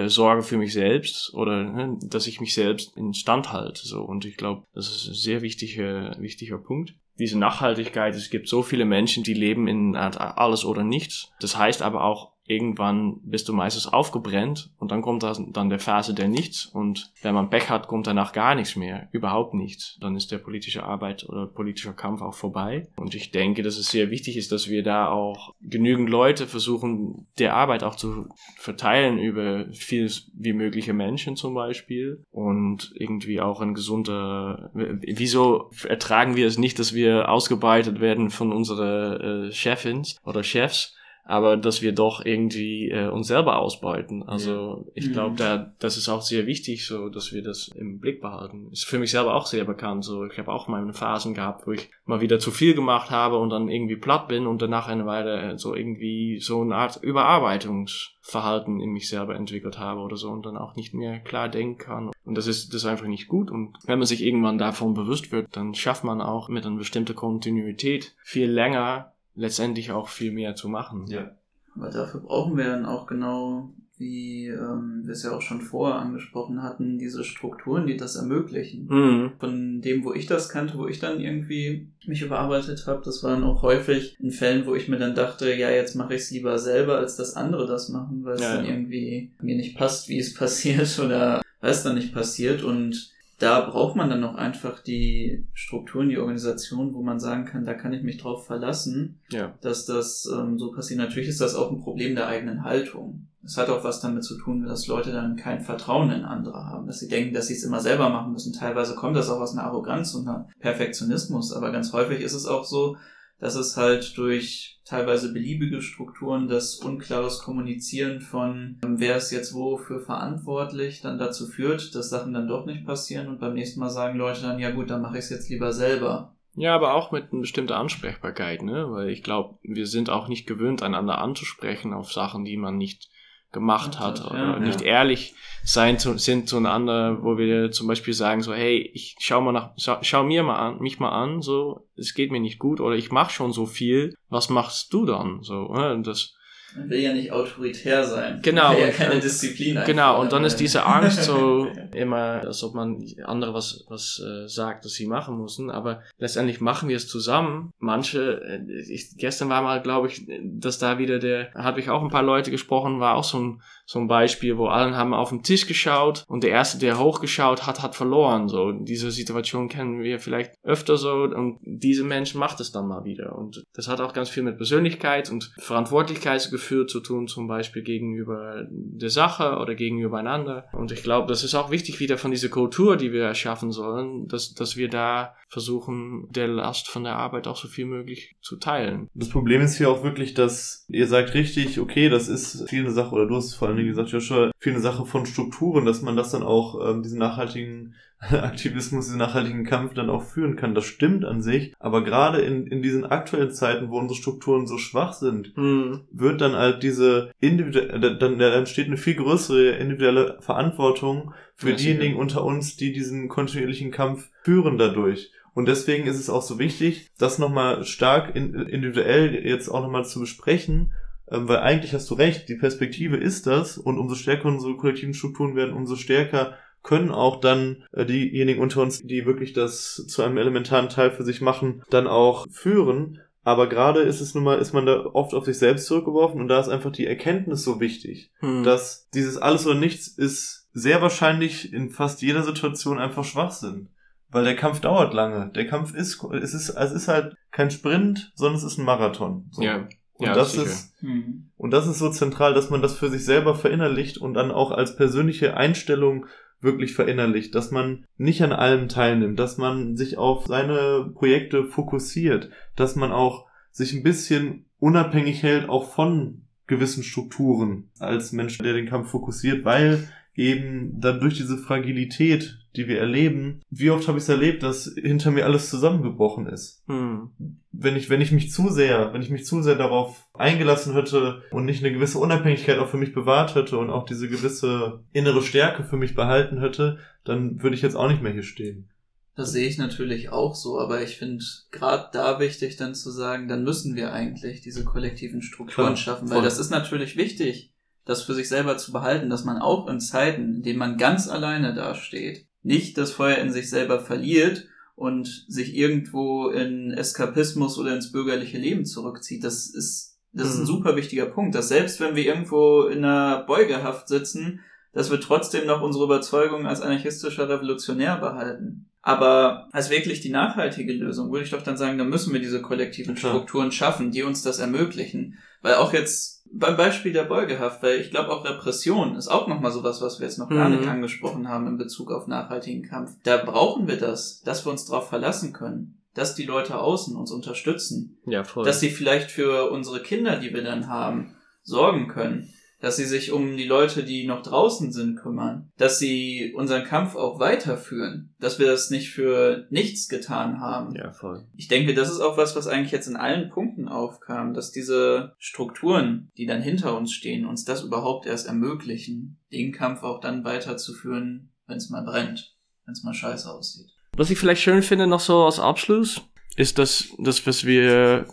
[0.08, 3.86] Sorge für mich selbst oder ne, dass ich mich selbst in Stand halte.
[3.86, 4.02] So.
[4.02, 8.64] Und ich glaube, das ist ein sehr wichtiger, wichtiger Punkt diese Nachhaltigkeit, es gibt so
[8.64, 11.32] viele Menschen, die leben in alles oder nichts.
[11.40, 16.14] Das heißt aber auch, irgendwann bist du meistens aufgebrennt und dann kommt dann der Phase
[16.14, 19.98] der Nichts und wenn man Pech hat, kommt danach gar nichts mehr, überhaupt nichts.
[20.00, 23.88] Dann ist der politische Arbeit oder politische Kampf auch vorbei und ich denke, dass es
[23.88, 28.28] sehr wichtig ist, dass wir da auch genügend Leute versuchen, der Arbeit auch zu
[28.58, 36.36] verteilen über viel wie mögliche Menschen zum Beispiel und irgendwie auch ein gesunder, wieso ertragen
[36.36, 40.96] wir es nicht, dass wir ausgebeutet werden von unseren äh, Chefins oder Chefs,
[41.26, 44.24] aber dass wir doch irgendwie äh, uns selber ausbeuten.
[44.24, 45.38] Also ich glaube, mhm.
[45.38, 48.70] da das ist auch sehr wichtig, so dass wir das im Blick behalten.
[48.72, 50.04] Ist für mich selber auch sehr bekannt.
[50.04, 53.38] So ich habe auch meine Phasen gehabt, wo ich mal wieder zu viel gemacht habe
[53.38, 57.00] und dann irgendwie platt bin und danach eine Weile äh, so irgendwie so eine Art
[57.02, 61.78] Überarbeitungsverhalten in mich selber entwickelt habe oder so und dann auch nicht mehr klar denken
[61.78, 62.12] kann.
[62.26, 63.50] Und das ist das ist einfach nicht gut.
[63.50, 67.16] Und wenn man sich irgendwann davon bewusst wird, dann schafft man auch mit einer bestimmten
[67.16, 71.08] Kontinuität viel länger letztendlich auch viel mehr zu machen.
[71.08, 71.32] Ja.
[71.76, 76.00] Aber dafür brauchen wir dann auch genau, wie ähm, wir es ja auch schon vorher
[76.00, 78.88] angesprochen hatten, diese Strukturen, die das ermöglichen.
[78.88, 79.32] Mhm.
[79.40, 83.44] Von dem, wo ich das kannte, wo ich dann irgendwie mich überarbeitet habe, das waren
[83.44, 86.60] auch häufig in Fällen, wo ich mir dann dachte, ja, jetzt mache ich es lieber
[86.60, 88.72] selber, als dass andere das machen, weil es ja, dann ja.
[88.72, 93.62] irgendwie mir nicht passt, wie es passiert oder weil es dann nicht passiert und da
[93.62, 97.94] braucht man dann noch einfach die Strukturen, die Organisation, wo man sagen kann, da kann
[97.94, 99.54] ich mich drauf verlassen, ja.
[99.62, 101.00] dass das ähm, so passiert.
[101.00, 103.28] Natürlich ist das auch ein Problem der eigenen Haltung.
[103.44, 106.88] Es hat auch was damit zu tun, dass Leute dann kein Vertrauen in andere haben,
[106.88, 108.54] dass sie denken, dass sie es immer selber machen müssen.
[108.54, 112.46] Teilweise kommt das auch aus einer Arroganz und einem Perfektionismus, aber ganz häufig ist es
[112.46, 112.96] auch so,
[113.40, 119.54] dass es halt durch teilweise beliebige Strukturen das unklares Kommunizieren von ähm, wer ist jetzt
[119.54, 123.90] wofür verantwortlich dann dazu führt, dass Sachen dann doch nicht passieren und beim nächsten Mal
[123.90, 126.36] sagen Leute dann, ja gut, dann mache ich es jetzt lieber selber.
[126.56, 128.86] Ja, aber auch mit einer bestimmten Ansprechbarkeit, ne?
[128.92, 133.10] Weil ich glaube, wir sind auch nicht gewöhnt, einander anzusprechen auf Sachen, die man nicht
[133.54, 134.60] gemacht hat Ja, oder ja.
[134.60, 135.34] nicht ehrlich
[135.64, 139.72] sein zu, sind zueinander, wo wir zum Beispiel sagen so, hey, ich schau mal nach,
[139.78, 142.96] schau, schau mir mal an, mich mal an, so, es geht mir nicht gut oder
[142.96, 146.02] ich mache schon so viel, was machst du dann, so, ne?
[146.04, 146.36] Das,
[146.76, 148.40] Man will ja nicht autoritär sein.
[148.42, 148.70] Genau.
[148.70, 152.74] Man will ja keine Disziplin Genau, und dann ist diese Angst so immer, als ob
[152.74, 155.70] man andere was, was äh, sagt, dass sie machen müssen.
[155.70, 157.72] Aber letztendlich machen wir es zusammen.
[157.80, 162.02] Manche, äh, ich, gestern war mal, glaube ich, dass da wieder der, habe ich auch
[162.02, 165.30] ein paar Leute gesprochen, war auch so ein, so ein Beispiel, wo allen haben auf
[165.30, 168.48] den Tisch geschaut und der Erste, der hochgeschaut hat, hat verloren.
[168.48, 173.04] So, diese Situation kennen wir vielleicht öfter so und diese Mensch macht es dann mal
[173.04, 173.38] wieder.
[173.38, 178.66] Und das hat auch ganz viel mit Persönlichkeit und Verantwortlichkeitsgefühl zu tun, zum Beispiel gegenüber
[178.70, 180.66] der Sache oder gegenüber einander.
[180.72, 184.28] Und ich glaube, das ist auch wichtig wieder von dieser Kultur, die wir erschaffen sollen,
[184.28, 188.58] dass, dass wir da versuchen, der Last von der Arbeit auch so viel möglich zu
[188.58, 189.08] teilen.
[189.14, 192.92] Das Problem ist hier auch wirklich, dass ihr sagt richtig, okay, das ist viel eine
[192.92, 196.02] Sache, oder du hast vor allen Dingen gesagt, Joshua, viel eine Sache von Strukturen, dass
[196.02, 197.94] man das dann auch, ähm, diesen nachhaltigen
[198.32, 200.74] Aktivismus, diesen nachhaltigen Kampf dann auch führen kann.
[200.74, 204.78] Das stimmt an sich, aber gerade in, in diesen aktuellen Zeiten, wo unsere Strukturen so
[204.78, 206.02] schwach sind, Hm.
[206.10, 211.76] wird dann halt diese individuelle, dann, dann entsteht eine viel größere individuelle Verantwortung für Ja,
[211.76, 215.32] diejenigen unter uns, die diesen kontinuierlichen Kampf führen dadurch.
[215.54, 220.06] Und deswegen ist es auch so wichtig, das nochmal stark in, individuell jetzt auch nochmal
[220.06, 220.94] zu besprechen,
[221.30, 225.14] ähm, weil eigentlich hast du recht, die Perspektive ist das und umso stärker unsere kollektiven
[225.14, 230.22] Strukturen werden, umso stärker können auch dann äh, diejenigen unter uns, die wirklich das zu
[230.22, 233.20] einem elementaren Teil für sich machen, dann auch führen.
[233.46, 236.48] Aber gerade ist es nun mal, ist man da oft auf sich selbst zurückgeworfen und
[236.48, 238.64] da ist einfach die Erkenntnis so wichtig, Hm.
[238.64, 243.90] dass dieses alles oder nichts ist sehr wahrscheinlich in fast jeder Situation einfach Schwachsinn.
[244.34, 245.52] Weil der Kampf dauert lange.
[245.56, 249.48] Der Kampf ist, es ist, es ist halt kein Sprint, sondern es ist ein Marathon.
[249.52, 249.62] So.
[249.62, 249.88] ja.
[250.16, 250.66] Und ja, das sicher.
[250.66, 251.50] ist, Hm.
[251.58, 254.72] und das ist so zentral, dass man das für sich selber verinnerlicht und dann auch
[254.72, 256.28] als persönliche Einstellung
[256.62, 262.50] wirklich verinnerlicht, dass man nicht an allem teilnimmt, dass man sich auf seine Projekte fokussiert,
[262.76, 268.74] dass man auch sich ein bisschen unabhängig hält, auch von gewissen Strukturen als Mensch, der
[268.74, 274.18] den Kampf fokussiert, weil eben dann durch diese Fragilität, die wir erleben, wie oft habe
[274.18, 277.30] ich es erlebt, dass hinter mir alles zusammengebrochen ist Hm.
[277.72, 281.42] wenn ich, wenn ich mich zu sehr, wenn ich mich zu sehr darauf eingelassen hätte
[281.52, 285.42] und nicht eine gewisse Unabhängigkeit auch für mich bewahrt hätte und auch diese gewisse innere
[285.42, 288.90] Stärke für mich behalten hätte, dann würde ich jetzt auch nicht mehr hier stehen.
[289.36, 293.48] Das sehe ich natürlich auch so, aber ich finde gerade da wichtig dann zu sagen,
[293.48, 296.38] dann müssen wir eigentlich diese kollektiven Strukturen Klar, schaffen, voll.
[296.38, 297.72] weil das ist natürlich wichtig,
[298.06, 301.28] das für sich selber zu behalten, dass man auch in Zeiten, in denen man ganz
[301.28, 307.94] alleine dasteht, nicht das Feuer in sich selber verliert und sich irgendwo in Eskapismus oder
[307.96, 309.44] ins bürgerliche Leben zurückzieht.
[309.44, 310.68] Das ist, das ist ein Mhm.
[310.68, 314.62] super wichtiger Punkt, dass selbst wenn wir irgendwo in einer Beugehaft sitzen,
[314.94, 318.90] dass wir trotzdem noch unsere Überzeugung als anarchistischer Revolutionär behalten.
[319.02, 322.62] Aber als wirklich die nachhaltige Lösung würde ich doch dann sagen, da müssen wir diese
[322.62, 323.18] kollektiven.
[323.18, 325.38] Strukturen schaffen, die uns das ermöglichen.
[325.62, 329.72] Weil auch jetzt beim Beispiel der Beugehaft, weil ich glaube auch Repression ist auch nochmal
[329.72, 330.78] sowas, was wir jetzt noch gar Mhm.
[330.78, 333.12] nicht angesprochen haben in Bezug auf nachhaltigen Kampf.
[333.24, 337.32] Da brauchen wir das, dass wir uns darauf verlassen können, dass die Leute außen uns
[337.32, 338.66] unterstützen, Ja, voll.
[338.66, 342.54] dass sie vielleicht für unsere Kinder, die wir dann haben, sorgen können,
[342.84, 347.16] dass sie sich um die Leute, die noch draußen sind, kümmern, dass sie unseren Kampf
[347.16, 350.94] auch weiterführen, dass wir das nicht für nichts getan haben.
[350.94, 351.48] ja, voll.
[351.56, 355.34] Ich denke, das ist auch was, was eigentlich jetzt in allen Punkten aufkam, dass diese
[355.40, 360.44] Strukturen, die dann hinter uns stehen, uns das überhaupt erst ermöglichen, den Kampf auch dann
[360.44, 362.54] weiterzuführen, wenn es mal brennt,
[362.84, 363.92] wenn es mal scheiße aussieht.
[364.18, 366.20] Was ich vielleicht schön finde, noch so als Abschluss,
[366.58, 368.26] ist, dass, dass was wir.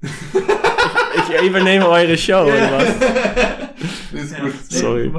[1.34, 2.96] ich, übernehme eure Show, oder was?
[4.12, 4.54] Ist gut.
[4.68, 5.12] Sorry.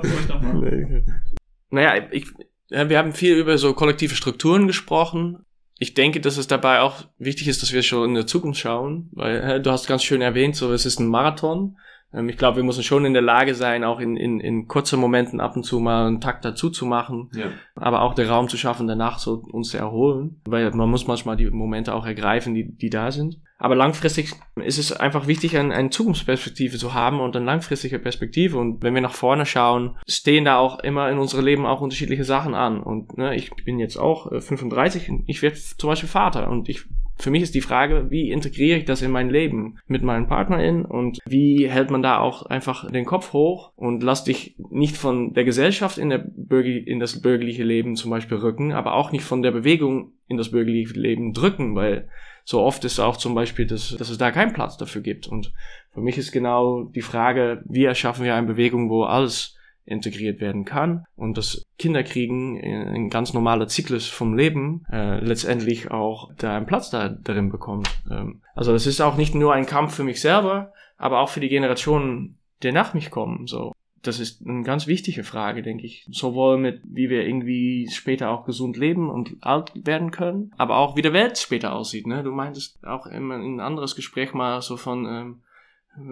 [1.69, 2.27] Naja, ich,
[2.69, 5.45] ja, wir haben viel über so kollektive Strukturen gesprochen.
[5.79, 9.09] Ich denke, dass es dabei auch wichtig ist, dass wir schon in der Zukunft schauen,
[9.13, 11.77] weil hä, du hast ganz schön erwähnt, so es ist ein Marathon.
[12.13, 14.99] Ähm, ich glaube, wir müssen schon in der Lage sein, auch in, in, in kurzen
[14.99, 17.47] Momenten ab und zu mal einen Takt dazu zu machen, Ja.
[17.75, 21.35] aber auch den Raum zu schaffen, danach so uns zu erholen, weil man muss manchmal
[21.35, 23.37] die Momente auch ergreifen, die, die da sind.
[23.61, 28.57] Aber langfristig ist es einfach wichtig, ein, eine Zukunftsperspektive zu haben und eine langfristige Perspektive.
[28.57, 32.23] Und wenn wir nach vorne schauen, stehen da auch immer in unserem Leben auch unterschiedliche
[32.23, 32.81] Sachen an.
[32.81, 36.49] Und ne, ich bin jetzt auch äh, 35 und ich werde zum Beispiel Vater.
[36.49, 36.85] Und ich,
[37.19, 40.83] für mich ist die Frage, wie integriere ich das in mein Leben mit meinem Partnerin
[40.83, 45.35] und wie hält man da auch einfach den Kopf hoch und lass dich nicht von
[45.35, 49.23] der Gesellschaft in, der Bürger, in das bürgerliche Leben zum Beispiel rücken, aber auch nicht
[49.23, 52.09] von der Bewegung in das bürgerliche Leben drücken, weil
[52.45, 55.27] so oft ist auch zum Beispiel, dass, dass es da keinen Platz dafür gibt.
[55.27, 55.53] Und
[55.93, 60.63] für mich ist genau die Frage, wie erschaffen wir eine Bewegung, wo alles integriert werden
[60.63, 66.67] kann und das Kinderkriegen ein ganz normaler Zyklus vom Leben äh, letztendlich auch da einen
[66.67, 67.89] Platz da, darin bekommt.
[68.09, 71.39] Ähm, also es ist auch nicht nur ein Kampf für mich selber, aber auch für
[71.39, 73.47] die Generationen, die nach mich kommen.
[73.47, 76.05] So, das ist eine ganz wichtige Frage, denke ich.
[76.09, 80.95] Sowohl mit, wie wir irgendwie später auch gesund leben und alt werden können, aber auch
[80.95, 82.07] wie der Welt später aussieht.
[82.07, 82.23] Ne?
[82.23, 85.41] Du meintest auch immer in ein anderes Gespräch mal so von, ähm,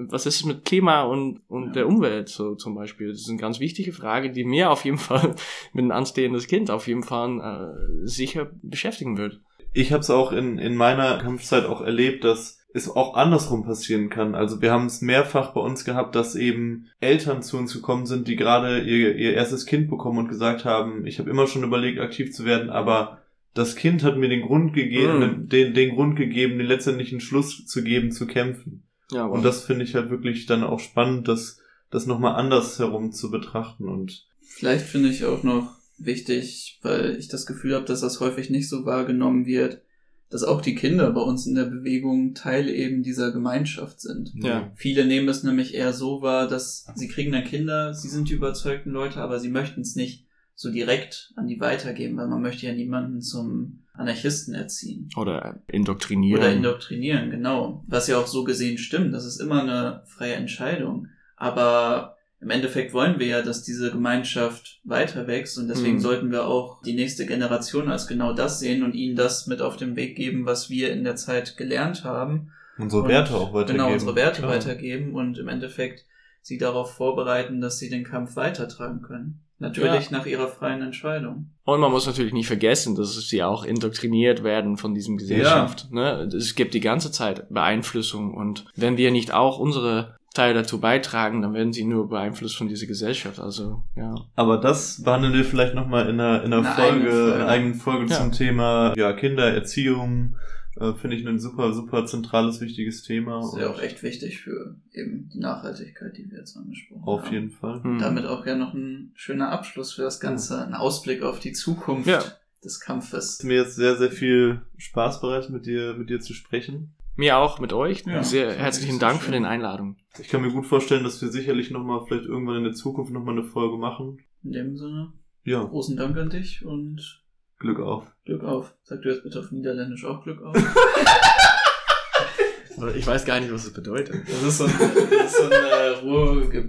[0.10, 1.72] was ist mit Klima und, und ja.
[1.72, 3.10] der Umwelt so zum Beispiel?
[3.10, 5.36] Das ist eine ganz wichtige Frage, die mir auf jeden Fall
[5.74, 9.40] mit einem anstehendes Kind auf jeden Fall äh, sicher beschäftigen wird.
[9.74, 14.10] Ich habe es auch in, in meiner Kampfzeit auch erlebt, dass es auch andersrum passieren
[14.10, 14.36] kann.
[14.36, 18.28] Also wir haben es mehrfach bei uns gehabt, dass eben Eltern zu uns gekommen sind,
[18.28, 22.00] die gerade ihr, ihr erstes Kind bekommen und gesagt haben, ich habe immer schon überlegt,
[22.00, 23.22] aktiv zu werden, aber
[23.56, 25.50] das Kind hat mir den Grund gegeben, mm.
[25.50, 28.84] den, den Grund gegeben, den letztendlichen Schluss zu geben, zu kämpfen.
[29.12, 31.60] Ja, und das finde ich halt wirklich dann auch spannend, das,
[31.90, 34.28] das nochmal anders herum zu betrachten und.
[34.42, 38.70] Vielleicht finde ich auch noch wichtig, weil ich das Gefühl habe, dass das häufig nicht
[38.70, 39.82] so wahrgenommen wird,
[40.30, 44.32] dass auch die Kinder bei uns in der Bewegung Teil eben dieser Gemeinschaft sind.
[44.36, 44.72] Ja.
[44.76, 48.36] Viele nehmen es nämlich eher so wahr, dass sie kriegen dann Kinder, sie sind die
[48.36, 52.68] überzeugten Leute, aber sie möchten es nicht so direkt an die weitergeben, weil man möchte
[52.68, 55.10] ja niemanden zum Anarchisten erziehen.
[55.18, 56.42] Oder indoktrinieren.
[56.42, 57.84] Oder indoktrinieren, genau.
[57.88, 61.08] Was ja auch so gesehen stimmt, das ist immer eine freie Entscheidung.
[61.38, 66.02] Aber im Endeffekt wollen wir ja, dass diese Gemeinschaft weiter wächst und deswegen mhm.
[66.02, 69.76] sollten wir auch die nächste Generation als genau das sehen und ihnen das mit auf
[69.76, 72.52] den Weg geben, was wir in der Zeit gelernt haben.
[72.78, 73.80] Unsere und, Werte auch weitergeben.
[73.80, 74.52] Genau, unsere Werte Klar.
[74.52, 76.06] weitergeben und im Endeffekt
[76.42, 79.42] sie darauf vorbereiten, dass sie den Kampf weitertragen können.
[79.62, 80.18] Natürlich ja.
[80.18, 81.52] nach ihrer freien Entscheidung.
[81.66, 85.90] Und man muss natürlich nicht vergessen, dass sie auch indoktriniert werden von diesem Gesellschaft.
[85.92, 86.24] Ja.
[86.24, 86.30] Ne?
[86.34, 91.42] Es gibt die ganze Zeit Beeinflussung und wenn wir nicht auch unsere Teil dazu beitragen,
[91.42, 93.40] dann werden sie nur beeinflusst von dieser Gesellschaft.
[93.40, 94.16] Also, ja.
[94.36, 97.48] Aber das behandeln wir vielleicht nochmal in einer, in einer eine Folge, eigene Folge, einer
[97.48, 98.18] eigenen Folge ja.
[98.18, 100.36] zum Thema ja, Kindererziehung.
[100.80, 103.42] Äh, Finde ich ein super, super zentrales, wichtiges Thema.
[103.42, 107.20] Das ist ja auch echt wichtig für eben die Nachhaltigkeit, die wir jetzt angesprochen auf
[107.20, 107.28] haben.
[107.28, 107.82] Auf jeden Fall.
[107.84, 111.54] Und damit auch ja noch ein schöner Abschluss für das Ganze, ein Ausblick auf die
[111.54, 112.08] Zukunft.
[112.08, 112.24] Ja.
[112.64, 113.42] des Kampfes.
[113.44, 116.94] Mir jetzt sehr, sehr viel Spaß bereitet, mit dir, mit dir zu sprechen.
[117.20, 118.06] Mir auch mit euch.
[118.06, 119.98] Ja, Sehr herzlichen Dank für den Einladung.
[120.20, 123.38] Ich kann mir gut vorstellen, dass wir sicherlich nochmal, vielleicht irgendwann in der Zukunft nochmal
[123.38, 124.20] eine Folge machen.
[124.42, 125.12] In dem Sinne.
[125.44, 125.66] Ja.
[125.66, 127.22] Großen Dank an dich und
[127.58, 128.10] Glück auf.
[128.24, 128.74] Glück auf.
[128.84, 130.56] Sag du jetzt bitte auf Niederländisch auch Glück auf.
[132.96, 134.16] ich weiß gar nicht, was das bedeutet.
[134.26, 135.90] Das ist so ein, das ist so ein äh,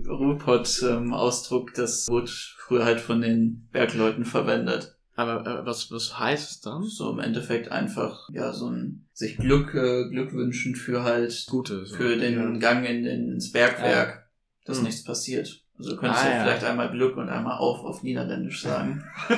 [0.09, 4.97] Ruhrpott-Ausdruck, ähm, das wurde früher halt von den Bergleuten verwendet.
[5.21, 6.85] Aber äh, was, was heißt es dann?
[6.85, 11.85] So im Endeffekt einfach, ja, so ein sich Glück, äh, Glück wünschen für halt Gute,
[11.85, 11.97] so.
[11.97, 12.59] für den ja.
[12.59, 14.23] Gang in, in, ins Bergwerk, ja.
[14.65, 14.85] dass hm.
[14.85, 15.63] nichts passiert.
[15.77, 19.05] Also du könntest ah, ja vielleicht einmal Glück und einmal auf auf Niederländisch sagen.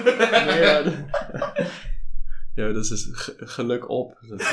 [2.56, 4.14] ja, das ist Glück op.
[4.30, 4.48] Das ist,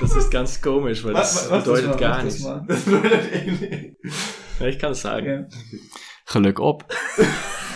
[0.00, 2.46] das ist ganz komisch, weil das was, was bedeutet das gar nichts.
[2.66, 3.96] Das bedeutet eh nicht.
[4.60, 5.48] Ja, ich kann es sagen.
[6.26, 6.84] Glück op.